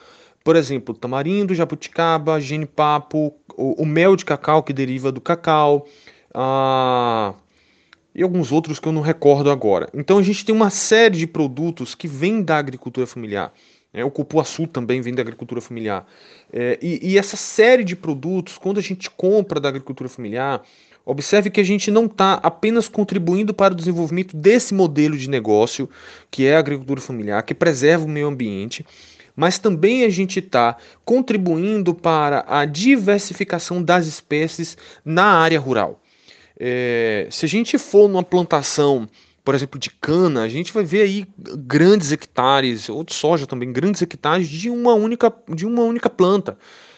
Por 0.43 0.55
exemplo, 0.55 0.93
tamarindo, 0.93 1.55
jabuticaba, 1.55 2.39
genipapo, 2.39 3.33
o, 3.57 3.83
o 3.83 3.85
mel 3.85 4.15
de 4.15 4.25
cacau 4.25 4.63
que 4.63 4.73
deriva 4.73 5.11
do 5.11 5.21
cacau, 5.21 5.87
e 8.13 8.23
alguns 8.23 8.51
outros 8.51 8.79
que 8.79 8.87
eu 8.87 8.91
não 8.91 9.01
recordo 9.01 9.51
agora. 9.51 9.89
Então 9.93 10.17
a 10.17 10.23
gente 10.23 10.45
tem 10.45 10.55
uma 10.55 10.69
série 10.69 11.17
de 11.17 11.27
produtos 11.27 11.95
que 11.95 12.07
vêm 12.07 12.41
da 12.41 12.57
agricultura 12.57 13.05
familiar. 13.05 13.53
É, 13.93 14.03
o 14.03 14.11
cupuaçu 14.11 14.67
também 14.67 14.99
vem 15.01 15.13
da 15.13 15.21
agricultura 15.21 15.61
familiar. 15.61 16.05
É, 16.51 16.77
e, 16.81 17.11
e, 17.11 17.17
essa 17.17 17.37
série 17.37 17.83
de 17.83 17.95
produtos, 17.95 18.57
quando 18.57 18.77
a 18.77 18.81
gente 18.81 19.09
compra 19.09 19.59
da 19.59 19.69
agricultura 19.69 20.09
familiar, 20.09 20.61
Observe 21.05 21.51
que 21.51 21.61
a 21.61 21.63
gente 21.63 21.91
não 21.91 22.05
está 22.05 22.33
apenas 22.41 22.87
contribuindo 22.87 23.53
para 23.53 23.73
o 23.73 23.77
desenvolvimento 23.77 24.35
desse 24.35 24.73
modelo 24.73 25.15
de 25.15 25.29
negócio, 25.29 25.87
que 26.31 26.47
é 26.47 26.55
a 26.55 26.59
agricultura 26.59 26.99
familiar, 26.99 27.43
que 27.43 27.53
preserva 27.53 28.05
o 28.05 28.09
meio 28.09 28.27
ambiente, 28.27 28.83
mas 29.35 29.59
também 29.59 30.05
a 30.05 30.09
gente 30.09 30.39
está 30.39 30.77
contribuindo 31.03 31.93
para 31.93 32.45
a 32.47 32.65
diversificação 32.65 33.83
das 33.83 34.07
espécies 34.07 34.77
na 35.03 35.25
área 35.25 35.59
rural. 35.59 36.01
É, 36.57 37.27
se 37.29 37.45
a 37.45 37.49
gente 37.49 37.77
for 37.77 38.07
numa 38.07 38.23
plantação, 38.23 39.09
por 39.43 39.53
exemplo, 39.53 39.79
de 39.79 39.89
cana, 39.89 40.43
a 40.43 40.49
gente 40.49 40.71
vai 40.71 40.83
ver 40.83 41.01
aí 41.01 41.27
grandes 41.37 42.11
hectares, 42.11 42.89
ou 42.89 43.03
de 43.03 43.13
soja 43.13 43.45
também, 43.45 43.71
grandes 43.71 44.01
hectares 44.01 44.47
de 44.47 44.69
uma 44.69 44.93
única, 44.93 45.31
de 45.53 45.65
uma 45.65 45.83
única 45.83 46.09
planta. 46.09 46.57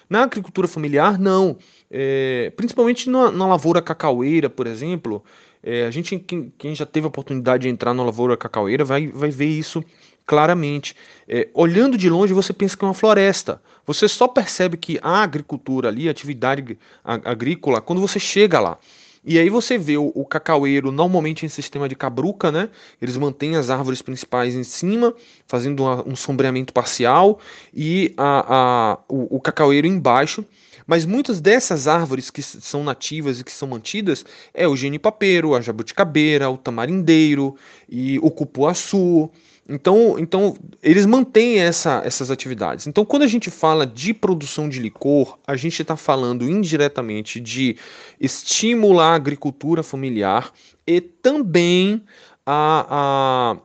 Na 0.09 0.23
agricultura 0.23 0.67
familiar, 0.67 1.19
não. 1.19 1.57
É, 1.91 2.51
principalmente 2.55 3.09
na, 3.09 3.31
na, 3.31 3.47
lavoura 3.47 3.81
cacaueira, 3.81 4.49
por 4.49 4.67
exemplo, 4.67 5.23
é, 5.63 5.85
a 5.85 5.91
gente, 5.91 6.17
quem, 6.19 6.53
quem, 6.57 6.75
já 6.75 6.85
teve 6.85 7.05
a 7.05 7.09
oportunidade 7.09 7.63
de 7.63 7.69
entrar 7.69 7.93
na 7.93 8.03
lavoura 8.03 8.37
cacaueira, 8.37 8.85
vai, 8.85 9.07
vai 9.07 9.31
ver 9.31 9.47
isso 9.47 9.83
claramente. 10.27 10.93
É, 11.27 11.47
olhando 11.53 11.97
de 11.97 12.09
longe, 12.09 12.33
você 12.33 12.53
pensa 12.53 12.77
que 12.77 12.83
é 12.83 12.87
uma 12.87 12.93
floresta. 12.93 13.61
Você 13.85 14.07
só 14.09 14.27
percebe 14.27 14.75
que 14.75 14.99
a 15.01 15.23
agricultura 15.23 15.87
ali, 15.87 16.09
atividade 16.09 16.77
agrícola, 17.03 17.81
quando 17.81 18.01
você 18.01 18.19
chega 18.19 18.59
lá. 18.59 18.77
E 19.23 19.39
aí 19.39 19.49
você 19.49 19.77
vê 19.77 19.97
o, 19.97 20.11
o, 20.13 20.25
cacaueiro 20.25 20.91
normalmente 20.91 21.45
em 21.45 21.49
sistema 21.49 21.89
de 21.89 21.95
cabruca, 21.95 22.51
né? 22.51 22.69
Eles 23.01 23.17
mantêm 23.17 23.55
as 23.55 23.69
árvores 23.69 24.01
principais 24.01 24.55
em 24.55 24.63
cima, 24.63 25.13
fazendo 25.45 25.83
uma, 25.83 26.07
um 26.07 26.15
sombreamento 26.15 26.71
parcial, 26.71 27.39
e 27.73 28.13
a, 28.15 28.55
a, 28.55 28.99
o, 29.09 29.37
o 29.37 29.41
cacaueiro 29.41 29.87
embaixo. 29.87 30.45
Mas 30.85 31.05
muitas 31.05 31.41
dessas 31.41 31.87
árvores 31.87 32.29
que 32.29 32.41
são 32.41 32.85
nativas 32.85 33.41
e 33.41 33.43
que 33.43 33.51
são 33.51 33.67
mantidas 33.67 34.23
é 34.53 34.65
o 34.65 34.77
genipapeiro, 34.77 35.53
a 35.53 35.59
jabuticabeira, 35.59 36.49
o 36.49 36.57
tamarindeiro 36.57 37.57
e 37.89 38.17
o 38.19 38.31
cupuaçu. 38.31 39.29
Então, 39.69 40.17
então 40.17 40.55
eles 40.81 41.05
mantêm 41.05 41.59
essa, 41.59 42.01
essas 42.05 42.31
atividades. 42.31 42.87
Então, 42.87 43.03
quando 43.03 43.23
a 43.23 43.27
gente 43.27 43.51
fala 43.51 43.85
de 43.85 44.13
produção 44.13 44.69
de 44.69 44.79
licor, 44.79 45.37
a 45.45 45.57
gente 45.57 45.81
está 45.81 45.97
falando 45.97 46.49
indiretamente 46.49 47.41
de 47.41 47.75
estimular 48.19 49.11
a 49.11 49.15
agricultura 49.15 49.83
familiar 49.83 50.51
e 50.85 51.01
também 51.01 52.01
a, 52.45 52.85
a, 52.89 53.57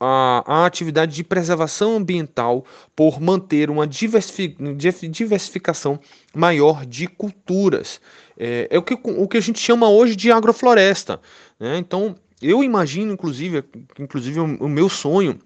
a, 0.00 0.42
a 0.46 0.64
atividade 0.66 1.14
de 1.14 1.22
preservação 1.22 1.96
ambiental 1.96 2.64
por 2.96 3.20
manter 3.20 3.68
uma 3.68 3.86
diversificação 3.86 6.00
maior 6.34 6.86
de 6.86 7.06
culturas. 7.06 8.00
É, 8.38 8.66
é 8.70 8.78
o, 8.78 8.82
que, 8.82 8.94
o 8.94 9.28
que 9.28 9.36
a 9.36 9.42
gente 9.42 9.58
chama 9.58 9.90
hoje 9.90 10.16
de 10.16 10.32
agrofloresta. 10.32 11.20
Né? 11.58 11.76
Então, 11.76 12.16
eu 12.40 12.64
imagino, 12.64 13.12
inclusive, 13.12 13.62
inclusive 13.98 14.40
o, 14.40 14.56
o 14.60 14.68
meu 14.70 14.88
sonho 14.88 15.38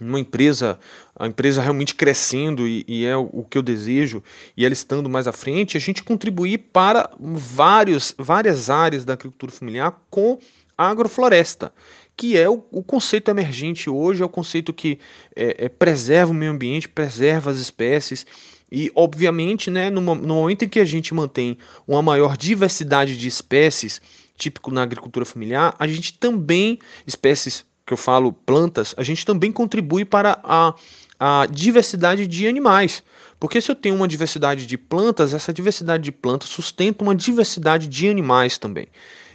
uma 0.00 0.18
empresa, 0.18 0.78
a 1.14 1.26
empresa 1.26 1.60
realmente 1.60 1.94
crescendo 1.94 2.66
e, 2.66 2.84
e, 2.88 3.04
é 3.04 3.16
o 3.16 3.44
que 3.48 3.58
eu 3.58 3.62
desejo, 3.62 4.22
e 4.56 4.64
ela 4.64 4.72
estando 4.72 5.08
mais 5.08 5.26
à 5.28 5.32
frente, 5.32 5.76
a 5.76 5.80
gente 5.80 6.02
contribuir 6.02 6.58
para 6.72 7.10
vários, 7.18 8.14
várias 8.16 8.70
áreas 8.70 9.04
da 9.04 9.12
agricultura 9.12 9.52
familiar 9.52 10.00
com 10.08 10.38
agrofloresta, 10.76 11.72
que 12.16 12.36
é 12.36 12.48
o, 12.48 12.64
o 12.70 12.82
conceito 12.82 13.30
emergente 13.30 13.90
hoje, 13.90 14.22
é 14.22 14.24
o 14.24 14.28
conceito 14.28 14.72
que 14.72 14.98
é, 15.36 15.66
é, 15.66 15.68
preserva 15.68 16.32
o 16.32 16.34
meio 16.34 16.52
ambiente, 16.52 16.88
preserva 16.88 17.50
as 17.50 17.58
espécies, 17.58 18.26
e 18.72 18.90
obviamente, 18.94 19.70
né, 19.70 19.90
no, 19.90 20.00
no 20.00 20.34
momento 20.34 20.64
em 20.64 20.68
que 20.68 20.78
a 20.80 20.84
gente 20.84 21.12
mantém 21.12 21.58
uma 21.86 22.00
maior 22.00 22.36
diversidade 22.36 23.16
de 23.18 23.26
espécies, 23.26 24.00
típico 24.36 24.70
na 24.70 24.82
agricultura 24.82 25.26
familiar, 25.26 25.74
a 25.78 25.86
gente 25.86 26.14
também, 26.14 26.78
espécies 27.06 27.64
que 27.90 27.94
eu 27.94 27.98
falo 27.98 28.32
plantas, 28.32 28.94
a 28.96 29.02
gente 29.02 29.26
também 29.26 29.50
contribui 29.50 30.04
para 30.04 30.38
a, 30.44 30.72
a 31.18 31.46
diversidade 31.46 32.24
de 32.24 32.46
animais. 32.46 33.02
Porque 33.40 33.60
se 33.60 33.68
eu 33.68 33.74
tenho 33.74 33.96
uma 33.96 34.06
diversidade 34.06 34.64
de 34.64 34.78
plantas, 34.78 35.34
essa 35.34 35.52
diversidade 35.52 36.04
de 36.04 36.12
plantas 36.12 36.50
sustenta 36.50 37.02
uma 37.02 37.16
diversidade 37.16 37.88
de 37.88 38.08
animais 38.08 38.58
também. 38.58 38.86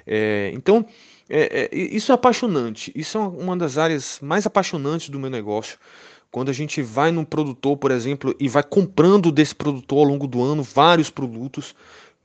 É, 0.08 0.52
então, 0.54 0.86
é, 1.30 1.70
é, 1.70 1.78
isso 1.78 2.14
é 2.14 2.16
apaixonante. 2.16 2.94
Isso 2.96 3.18
é 3.18 3.22
uma 3.22 3.58
das 3.58 3.78
áreas 3.78 4.20
mais 4.22 4.46
apaixonantes 4.46 5.10
do 5.10 5.20
meu 5.20 5.30
negócio. 5.30 5.78
Quando 6.32 6.48
a 6.48 6.54
gente 6.54 6.82
vai 6.82 7.12
num 7.12 7.26
produtor, 7.26 7.76
por 7.76 7.92
exemplo, 7.92 8.34
e 8.40 8.48
vai 8.48 8.64
comprando 8.64 9.34
desse 9.34 9.54
produtor 9.54 10.00
ao 10.00 10.06
longo 10.06 10.28
do 10.28 10.42
ano 10.42 10.64
vários 10.64 11.10
produtos, 11.10 11.76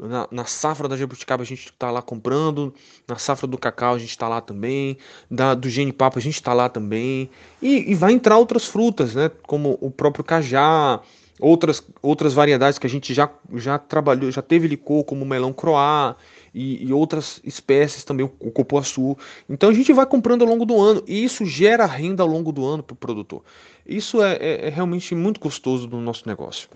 na, 0.00 0.26
na, 0.30 0.44
safra 0.44 0.88
da 0.88 0.96
jabuticaba 0.96 1.42
a 1.42 1.46
gente 1.46 1.66
está 1.66 1.90
lá 1.90 2.00
comprando, 2.00 2.74
na 3.06 3.16
safra 3.16 3.46
do 3.46 3.58
cacau 3.58 3.94
a 3.94 3.98
gente 3.98 4.10
está 4.10 4.28
lá 4.28 4.40
também, 4.40 4.96
da, 5.30 5.54
do 5.54 5.68
genipapo 5.68 6.18
a 6.18 6.22
gente 6.22 6.34
está 6.34 6.52
lá 6.52 6.68
também, 6.68 7.30
e, 7.60 7.90
e, 7.90 7.94
vai 7.94 8.12
entrar 8.12 8.38
outras 8.38 8.64
frutas, 8.64 9.14
né, 9.14 9.30
como 9.46 9.78
o 9.80 9.90
próprio 9.90 10.24
cajá, 10.24 11.00
outras, 11.40 11.82
outras 12.02 12.34
variedades 12.34 12.78
que 12.78 12.86
a 12.86 12.90
gente 12.90 13.12
já, 13.14 13.30
já 13.54 13.78
trabalhou, 13.78 14.30
já 14.30 14.42
teve 14.42 14.68
licor, 14.68 15.04
como 15.04 15.24
o 15.24 15.28
melão 15.28 15.52
croá, 15.52 16.16
e, 16.54 16.84
e, 16.84 16.92
outras 16.92 17.40
espécies 17.44 18.04
também, 18.04 18.26
o 18.26 18.50
cupuaçu. 18.50 19.16
Então 19.48 19.70
a 19.70 19.72
gente 19.74 19.92
vai 19.92 20.06
comprando 20.06 20.42
ao 20.42 20.48
longo 20.48 20.64
do 20.64 20.80
ano, 20.80 21.02
e 21.06 21.24
isso 21.24 21.44
gera 21.44 21.86
renda 21.86 22.22
ao 22.22 22.28
longo 22.28 22.52
do 22.52 22.64
ano 22.66 22.82
para 22.82 22.94
o 22.94 22.96
produtor. 22.96 23.42
Isso 23.86 24.22
é, 24.22 24.36
é, 24.36 24.66
é 24.66 24.68
realmente 24.68 25.14
muito 25.14 25.40
custoso 25.40 25.88
no 25.88 26.00
nosso 26.00 26.28
negócio. 26.28 26.68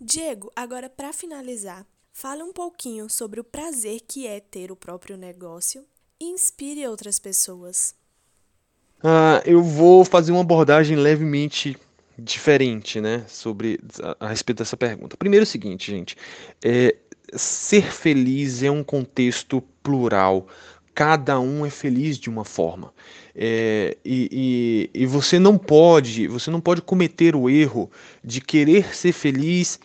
Diego, 0.00 0.50
agora 0.56 0.90
para 0.90 1.12
finalizar, 1.12 1.86
Fale 2.12 2.42
um 2.42 2.52
pouquinho 2.52 3.08
sobre 3.08 3.40
o 3.40 3.44
prazer 3.44 4.00
que 4.06 4.26
é 4.26 4.38
ter 4.38 4.70
o 4.70 4.76
próprio 4.76 5.16
negócio 5.16 5.84
e 6.20 6.26
inspire 6.26 6.86
outras 6.86 7.18
pessoas. 7.18 7.94
Ah, 9.02 9.42
eu 9.44 9.62
vou 9.62 10.04
fazer 10.04 10.30
uma 10.30 10.42
abordagem 10.42 10.96
levemente 10.96 11.76
diferente, 12.16 13.00
né, 13.00 13.24
sobre 13.26 13.80
a, 14.00 14.26
a 14.26 14.28
respeito 14.28 14.58
dessa 14.58 14.76
pergunta. 14.76 15.16
Primeiro, 15.16 15.42
é 15.42 15.46
o 15.46 15.50
seguinte, 15.50 15.90
gente, 15.90 16.16
é, 16.62 16.94
ser 17.32 17.90
feliz 17.90 18.62
é 18.62 18.70
um 18.70 18.84
contexto 18.84 19.62
plural. 19.82 20.46
Cada 20.94 21.40
um 21.40 21.64
é 21.64 21.70
feliz 21.70 22.18
de 22.18 22.28
uma 22.28 22.44
forma. 22.44 22.92
É, 23.34 23.96
e, 24.04 24.90
e, 24.94 25.02
e 25.02 25.06
você 25.06 25.38
não 25.38 25.56
pode, 25.56 26.28
você 26.28 26.50
não 26.50 26.60
pode 26.60 26.82
cometer 26.82 27.34
o 27.34 27.48
erro 27.48 27.90
de 28.22 28.42
querer 28.42 28.94
ser 28.94 29.12
feliz 29.12 29.80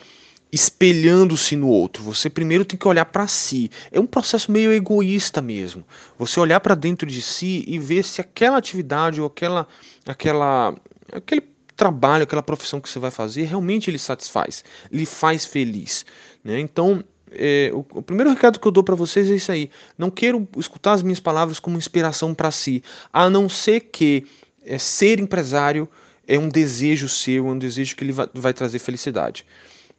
espelhando-se 0.51 1.55
no 1.55 1.67
outro. 1.67 2.03
Você 2.03 2.29
primeiro 2.29 2.63
tem 2.63 2.77
que 2.77 2.87
olhar 2.87 3.05
para 3.05 3.27
si. 3.27 3.69
É 3.91 3.99
um 3.99 4.05
processo 4.05 4.51
meio 4.51 4.71
egoísta 4.71 5.41
mesmo. 5.41 5.83
Você 6.17 6.39
olhar 6.39 6.59
para 6.59 6.75
dentro 6.75 7.07
de 7.09 7.21
si 7.21 7.63
e 7.67 7.77
ver 7.77 8.03
se 8.03 8.21
aquela 8.21 8.57
atividade 8.57 9.19
ou 9.19 9.27
aquela, 9.27 9.67
aquela, 10.05 10.75
aquele 11.11 11.43
trabalho, 11.75 12.23
aquela 12.23 12.43
profissão 12.43 12.81
que 12.81 12.89
você 12.89 12.99
vai 12.99 13.11
fazer 13.11 13.43
realmente 13.43 13.91
lhe 13.91 13.99
satisfaz, 13.99 14.63
lhe 14.91 15.05
faz 15.05 15.45
feliz. 15.45 16.05
Né? 16.43 16.59
Então, 16.59 17.03
é, 17.31 17.69
o, 17.73 17.79
o, 17.79 18.01
primeiro 18.01 18.29
recado 18.29 18.59
que 18.59 18.67
eu 18.67 18.71
dou 18.71 18.83
para 18.83 18.95
vocês 18.95 19.29
é 19.29 19.35
isso 19.35 19.51
aí. 19.51 19.69
Não 19.97 20.09
quero 20.09 20.47
escutar 20.57 20.93
as 20.93 21.03
minhas 21.03 21.19
palavras 21.19 21.59
como 21.59 21.77
inspiração 21.77 22.33
para 22.33 22.51
si, 22.51 22.83
a 23.11 23.29
não 23.29 23.49
ser 23.49 23.81
que 23.81 24.25
é, 24.65 24.77
ser 24.77 25.19
empresário 25.19 25.87
é 26.27 26.37
um 26.37 26.49
desejo 26.49 27.07
seu, 27.07 27.47
é 27.47 27.51
um 27.51 27.57
desejo 27.57 27.95
que 27.95 28.03
ele 28.03 28.11
vai, 28.11 28.27
vai 28.33 28.53
trazer 28.53 28.79
felicidade. 28.79 29.45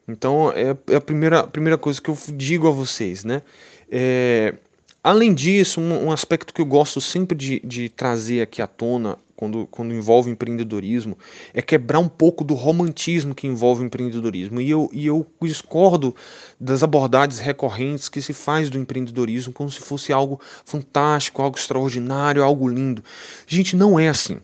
Então 0.09 0.51
é, 0.51 0.75
é 0.91 0.95
a 0.95 1.01
primeira, 1.01 1.45
primeira 1.45 1.77
coisa 1.77 2.01
que 2.01 2.09
eu 2.09 2.17
digo 2.33 2.67
a 2.67 2.71
vocês, 2.71 3.23
né? 3.23 3.41
É, 3.91 4.55
além 5.03 5.33
disso, 5.33 5.79
um, 5.79 6.05
um, 6.05 6.11
aspecto 6.11 6.53
que 6.53 6.61
eu 6.61 6.65
gosto 6.65 6.99
sempre 6.99 7.37
de, 7.37 7.59
de 7.61 7.89
trazer 7.89 8.41
aqui 8.41 8.61
à 8.61 8.67
tona 8.67 9.17
quando, 9.35 9.65
quando 9.67 9.93
envolve 9.93 10.29
empreendedorismo 10.29 11.17
é 11.53 11.61
quebrar 11.61 11.99
um 11.99 12.09
pouco 12.09 12.43
do 12.43 12.53
romantismo 12.53 13.33
que 13.33 13.47
envolve 13.47 13.83
empreendedorismo. 13.83 14.59
E 14.59 14.69
eu, 14.69 14.89
e 14.91 15.07
eu 15.07 15.25
discordo 15.41 16.15
das 16.59 16.83
abordagens 16.83 17.39
recorrentes 17.39 18.09
que 18.09 18.21
se 18.21 18.33
faz 18.33 18.69
do 18.69 18.77
empreendedorismo 18.77 19.53
como 19.53 19.71
se 19.71 19.79
fosse 19.79 20.11
algo 20.11 20.41
fantástico, 20.65 21.41
algo 21.41 21.57
extraordinário, 21.57 22.43
algo 22.43 22.67
lindo. 22.67 23.03
Gente, 23.47 23.75
não 23.75 23.97
é 23.99 24.09
assim. 24.09 24.39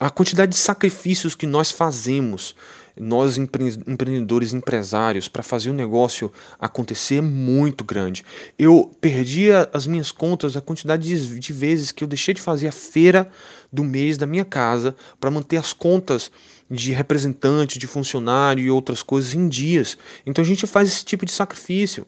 A 0.00 0.10
quantidade 0.10 0.52
de 0.52 0.58
sacrifícios 0.58 1.34
que 1.34 1.46
nós 1.46 1.70
fazemos 1.70 2.54
nós 3.00 3.38
empreendedores, 3.38 4.52
empresários, 4.52 5.28
para 5.28 5.42
fazer 5.42 5.70
o 5.70 5.74
negócio 5.74 6.32
acontecer 6.58 7.16
é 7.16 7.20
muito 7.20 7.84
grande. 7.84 8.24
Eu 8.58 8.90
perdi 9.00 9.48
as 9.72 9.86
minhas 9.86 10.10
contas, 10.10 10.56
a 10.56 10.60
quantidade 10.60 11.06
de, 11.06 11.38
de 11.38 11.52
vezes 11.52 11.92
que 11.92 12.04
eu 12.04 12.08
deixei 12.08 12.34
de 12.34 12.40
fazer 12.40 12.68
a 12.68 12.72
feira 12.72 13.30
do 13.72 13.84
mês 13.84 14.16
da 14.16 14.26
minha 14.26 14.44
casa 14.44 14.94
para 15.20 15.30
manter 15.30 15.56
as 15.56 15.72
contas 15.72 16.30
de 16.70 16.92
representante, 16.92 17.78
de 17.78 17.86
funcionário 17.86 18.62
e 18.62 18.70
outras 18.70 19.02
coisas 19.02 19.34
em 19.34 19.48
dias. 19.48 19.96
Então 20.26 20.42
a 20.42 20.46
gente 20.46 20.66
faz 20.66 20.88
esse 20.88 21.04
tipo 21.04 21.24
de 21.24 21.32
sacrifício 21.32 22.06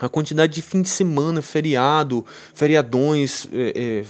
a 0.00 0.08
quantidade 0.08 0.54
de 0.54 0.62
fim 0.62 0.80
de 0.80 0.88
semana, 0.88 1.42
feriado, 1.42 2.24
feriadões, 2.54 3.46
é, 3.52 3.72
é, 3.76 4.04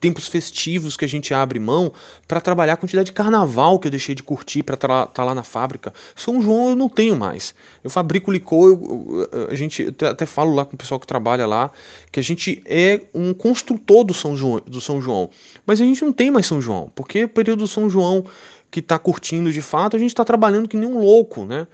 tempos 0.00 0.26
festivos 0.26 0.96
que 0.96 1.04
a 1.04 1.08
gente 1.08 1.32
abre 1.32 1.58
mão 1.58 1.92
para 2.26 2.40
trabalhar 2.40 2.72
a 2.72 2.76
quantidade 2.76 3.06
de 3.06 3.12
carnaval 3.12 3.78
que 3.78 3.86
eu 3.86 3.90
deixei 3.90 4.14
de 4.14 4.22
curtir 4.22 4.62
para 4.62 4.74
estar 4.74 5.06
tá 5.06 5.24
lá 5.24 5.34
na 5.34 5.42
fábrica. 5.42 5.92
São 6.14 6.42
João 6.42 6.70
eu 6.70 6.76
não 6.76 6.88
tenho 6.88 7.16
mais. 7.16 7.54
Eu 7.84 7.90
fabrico 7.90 8.32
licor, 8.32 8.70
eu, 8.70 9.48
a 9.50 9.54
gente 9.54 9.82
eu 9.82 10.08
até 10.08 10.26
falo 10.26 10.54
lá 10.54 10.64
com 10.64 10.74
o 10.74 10.78
pessoal 10.78 10.98
que 10.98 11.06
trabalha 11.06 11.46
lá 11.46 11.70
que 12.10 12.18
a 12.18 12.22
gente 12.22 12.62
é 12.64 13.02
um 13.14 13.32
construtor 13.32 14.04
do 14.04 14.14
São 14.14 14.36
João, 14.36 14.60
do 14.66 14.80
São 14.80 15.00
João. 15.00 15.30
Mas 15.64 15.80
a 15.80 15.84
gente 15.84 16.04
não 16.04 16.12
tem 16.12 16.30
mais 16.30 16.46
São 16.46 16.60
João, 16.60 16.90
porque 16.94 17.24
o 17.24 17.28
período 17.28 17.60
do 17.60 17.68
São 17.68 17.88
João 17.88 18.24
que 18.70 18.80
está 18.80 18.98
curtindo 18.98 19.52
de 19.52 19.62
fato, 19.62 19.96
a 19.96 19.98
gente 19.98 20.10
está 20.10 20.24
trabalhando 20.24 20.68
que 20.68 20.76
nem 20.76 20.88
um 20.88 20.98
louco, 20.98 21.44
né? 21.44 21.66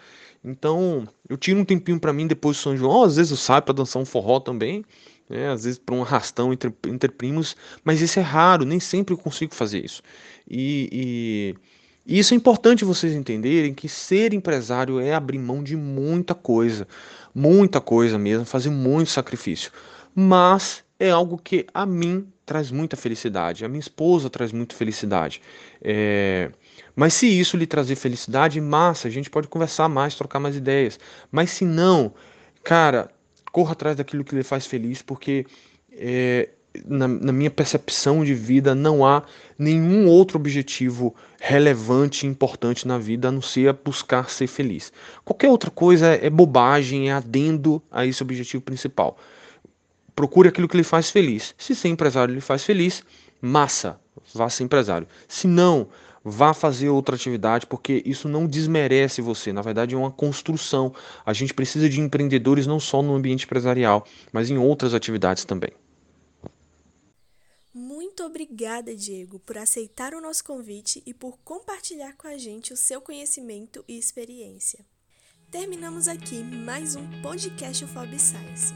Então, 0.45 1.07
eu 1.29 1.37
tiro 1.37 1.61
um 1.61 1.65
tempinho 1.65 1.99
para 1.99 2.13
mim 2.13 2.27
depois 2.27 2.57
do 2.57 2.61
São 2.61 2.77
João, 2.77 3.05
às 3.05 3.17
vezes 3.17 3.31
eu 3.31 3.37
saio 3.37 3.63
para 3.63 3.75
dançar 3.75 4.03
um 4.03 4.05
forró 4.05 4.41
também 4.41 4.85
né? 5.33 5.49
às 5.49 5.65
vezes 5.65 5.79
para 5.79 5.95
um 5.95 6.03
arrastão 6.03 6.53
entre, 6.53 6.73
entre 6.87 7.11
primos, 7.11 7.57
mas 7.83 8.01
isso 8.01 8.19
é 8.19 8.23
raro, 8.23 8.65
nem 8.65 8.79
sempre 8.79 9.15
eu 9.15 9.19
consigo 9.19 9.55
fazer 9.55 9.85
isso. 9.85 10.03
E, 10.49 10.89
e, 10.93 12.15
e 12.15 12.19
isso 12.19 12.35
é 12.35 12.37
importante 12.37 12.85
vocês 12.85 13.15
entenderem 13.15 13.73
que 13.73 13.89
ser 13.89 14.35
empresário 14.35 15.01
é 15.01 15.15
abrir 15.15 15.39
mão 15.39 15.63
de 15.63 15.77
muita 15.77 16.35
coisa, 16.35 16.87
muita 17.35 17.81
coisa 17.81 18.19
mesmo, 18.19 18.45
fazer 18.45 18.71
muito 18.71 19.11
sacrifício. 19.11 19.73
Mas 20.15 20.85
é 20.99 21.11
algo 21.11 21.39
que 21.39 21.67
a 21.73 21.87
mim 21.87 22.29
traz 22.45 22.71
muita 22.71 22.97
felicidade, 22.97 23.65
a 23.65 23.69
minha 23.69 23.81
esposa 23.81 24.29
traz 24.29 24.53
muita 24.53 24.75
felicidade. 24.75 25.41
É... 25.81 26.51
Mas 26.95 27.15
se 27.15 27.27
isso 27.27 27.57
lhe 27.57 27.67
trazer 27.67 27.97
felicidade, 27.97 28.61
massa, 28.61 29.09
a 29.09 29.11
gente 29.11 29.31
pode 29.31 29.49
conversar 29.49 29.89
mais, 29.89 30.15
trocar 30.15 30.39
mais 30.39 30.55
ideias. 30.55 31.01
Mas 31.31 31.51
se 31.51 31.65
não, 31.65 32.13
cara, 32.63 33.11
corra 33.53 33.73
atrás 33.73 33.97
daquilo 33.97 34.25
que 34.25 34.35
lhe 34.35 34.43
faz 34.43 34.67
feliz, 34.67 35.03
porque 35.03 35.47
é, 35.93 36.49
na, 36.87 37.07
na, 37.07 37.33
minha 37.33 37.51
percepção 37.51 38.25
de 38.25 38.35
vida 38.35 38.75
não 38.75 39.07
há 39.07 39.23
nenhum 39.59 40.09
outro 40.09 40.39
objetivo 40.39 41.15
relevante 41.39 42.27
e 42.27 42.29
importante 42.29 42.89
na 42.89 42.99
vida 42.99 43.29
a 43.29 43.33
não 43.33 43.43
ser 43.43 43.73
buscar 43.85 44.31
ser 44.31 44.47
feliz. 44.47 44.93
Qualquer 45.25 45.51
outra 45.51 45.71
coisa 45.71 46.07
é, 46.09 46.27
é 46.27 46.31
bobagem, 46.31 47.11
é 47.11 47.13
adendo 47.13 47.83
a 47.91 48.07
esse 48.07 48.23
objetivo 48.23 48.63
principal. 48.63 49.19
Procure 50.17 50.49
aquilo 50.49 50.69
que 50.69 50.77
lhe 50.77 50.83
faz 50.83 51.11
feliz. 51.11 51.55
Se 51.59 51.75
ser 51.75 51.89
empresário 51.89 52.35
lhe 52.35 52.41
faz 52.41 52.65
feliz, 52.65 53.05
massa, 53.41 54.01
vá 54.35 54.49
ser 54.49 54.65
empresário. 54.65 55.07
Se 55.29 55.47
não, 55.47 55.89
vá 56.25 56.55
fazer 56.55 56.89
outra 56.89 57.17
atividade, 57.17 57.67
porque 57.67 58.03
isso 58.05 58.29
não 58.29 58.47
desmerece 58.47 59.21
você, 59.21 59.53
na 59.53 59.63
verdade 59.63 59.95
é 59.95 59.99
uma 59.99 60.11
construção. 60.11 60.95
A 61.25 61.33
gente 61.33 61.55
precisa 61.55 61.89
de 61.89 62.01
empreendedores 62.01 62.67
não 62.67 62.79
só 62.79 63.03
no 63.03 63.15
ambiente 63.15 63.45
empresarial, 63.45 64.07
mas 64.33 64.51
em 64.51 64.59
outras 64.59 64.95
atividades 64.95 65.45
também. 65.45 65.71
Muito 67.75 68.23
obrigada, 68.25 68.95
Diego, 68.95 69.39
por 69.39 69.57
aceitar 69.57 70.13
o 70.13 70.21
nosso 70.21 70.45
convite 70.45 71.03
e 71.07 71.15
por 71.15 71.39
compartilhar 71.39 72.15
com 72.17 72.29
a 72.29 72.37
gente 72.37 72.73
o 72.73 72.77
seu 72.77 73.01
conhecimento 73.01 73.83
e 73.89 73.99
experiência. 73.99 74.85
Terminamos 75.51 76.09
aqui 76.09 76.43
mais 76.43 76.97
um 76.97 77.23
podcast 77.23 77.87
Fob 77.87 78.19
Science. 78.19 78.75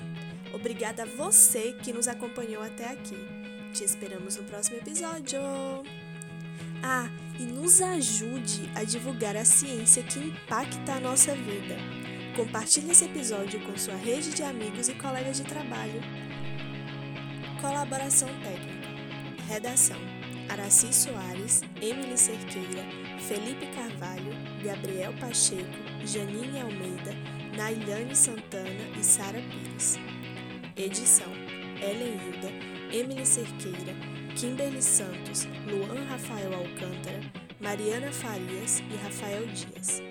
Obrigada 0.55 1.03
a 1.03 1.07
você 1.07 1.75
que 1.75 1.93
nos 1.93 2.09
acompanhou 2.09 2.63
até 2.63 2.91
aqui. 2.91 3.17
Te 3.75 3.85
esperamos 3.85 4.37
no 4.37 4.45
próximo 4.45 4.79
episódio. 4.79 5.41
Ah, 6.83 7.09
e 7.39 7.43
nos 7.43 7.81
ajude 7.83 8.71
a 8.75 8.85
divulgar 8.85 9.37
a 9.37 9.45
ciência 9.45 10.03
que 10.03 10.19
impacta 10.19 10.95
a 10.95 11.01
nossa 11.01 11.35
vida. 11.35 11.77
Compartilhe 12.35 12.91
esse 12.91 13.05
episódio 13.05 13.61
com 13.61 13.77
sua 13.77 13.97
rede 13.97 14.31
de 14.35 14.43
amigos 14.43 14.89
e 14.89 14.95
colegas 14.95 15.39
de 15.39 15.45
trabalho. 15.45 16.01
Colaboração 17.61 18.29
técnica. 18.43 18.89
Redação: 19.49 19.97
Araci 20.49 20.93
Soares, 20.93 21.63
Emily 21.81 22.17
Cerqueira, 22.17 22.85
Felipe 23.27 23.67
Carvalho, 23.75 24.33
Gabriel 24.63 25.13
Pacheco, 25.15 25.65
Janine 26.05 26.61
Almeida, 26.61 27.15
Nailane 27.57 28.15
Santana 28.15 28.99
e 28.99 29.05
Sara 29.05 29.41
Pires. 29.41 29.99
Edição: 30.77 31.33
Ellen 31.81 32.19
Hilda, 32.19 32.51
Emily 32.95 33.27
Cerqueira, 33.27 33.95
Kimberly 34.37 34.83
Santos, 34.83 35.49
Luan 35.67 36.05
Rafael 36.11 36.53
Alcântara, 36.53 37.21
Mariana 37.59 38.13
Farias 38.13 38.81
e 38.81 38.97
Rafael 39.03 39.47
Dias. 39.47 40.03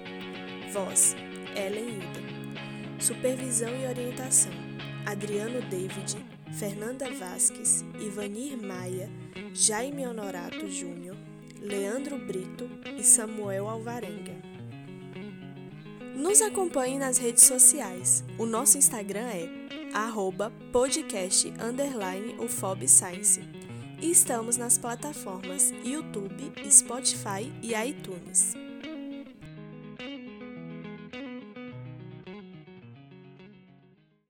Voz: 0.74 1.16
Ellen 1.56 1.90
Hilda. 1.90 3.00
Supervisão 3.00 3.70
e 3.70 3.86
orientação: 3.86 4.52
Adriano 5.06 5.62
David, 5.70 6.18
Fernanda 6.58 7.08
Vasques, 7.12 7.86
Ivanir 8.00 8.58
Maia, 8.58 9.12
Jaime 9.54 10.08
Honorato 10.08 10.68
Júnior, 10.72 11.16
Leandro 11.62 12.18
Brito 12.18 12.68
e 12.98 13.04
Samuel 13.04 13.70
Alvarenga. 13.70 14.34
Nos 16.16 16.42
acompanhe 16.42 16.98
nas 16.98 17.20
redes 17.20 17.44
sociais. 17.44 18.24
O 18.40 18.48
nosso 18.48 18.76
Instagram 18.76 19.28
é 19.28 19.50
arroba 19.94 20.52
podcast 20.72 21.54
underline. 21.62 22.36
E 24.02 24.12
estamos 24.12 24.58
nas 24.58 24.78
plataformas 24.78 25.72
YouTube, 25.84 26.52
Spotify 26.70 27.52
e 27.62 27.74
iTunes. 27.74 28.65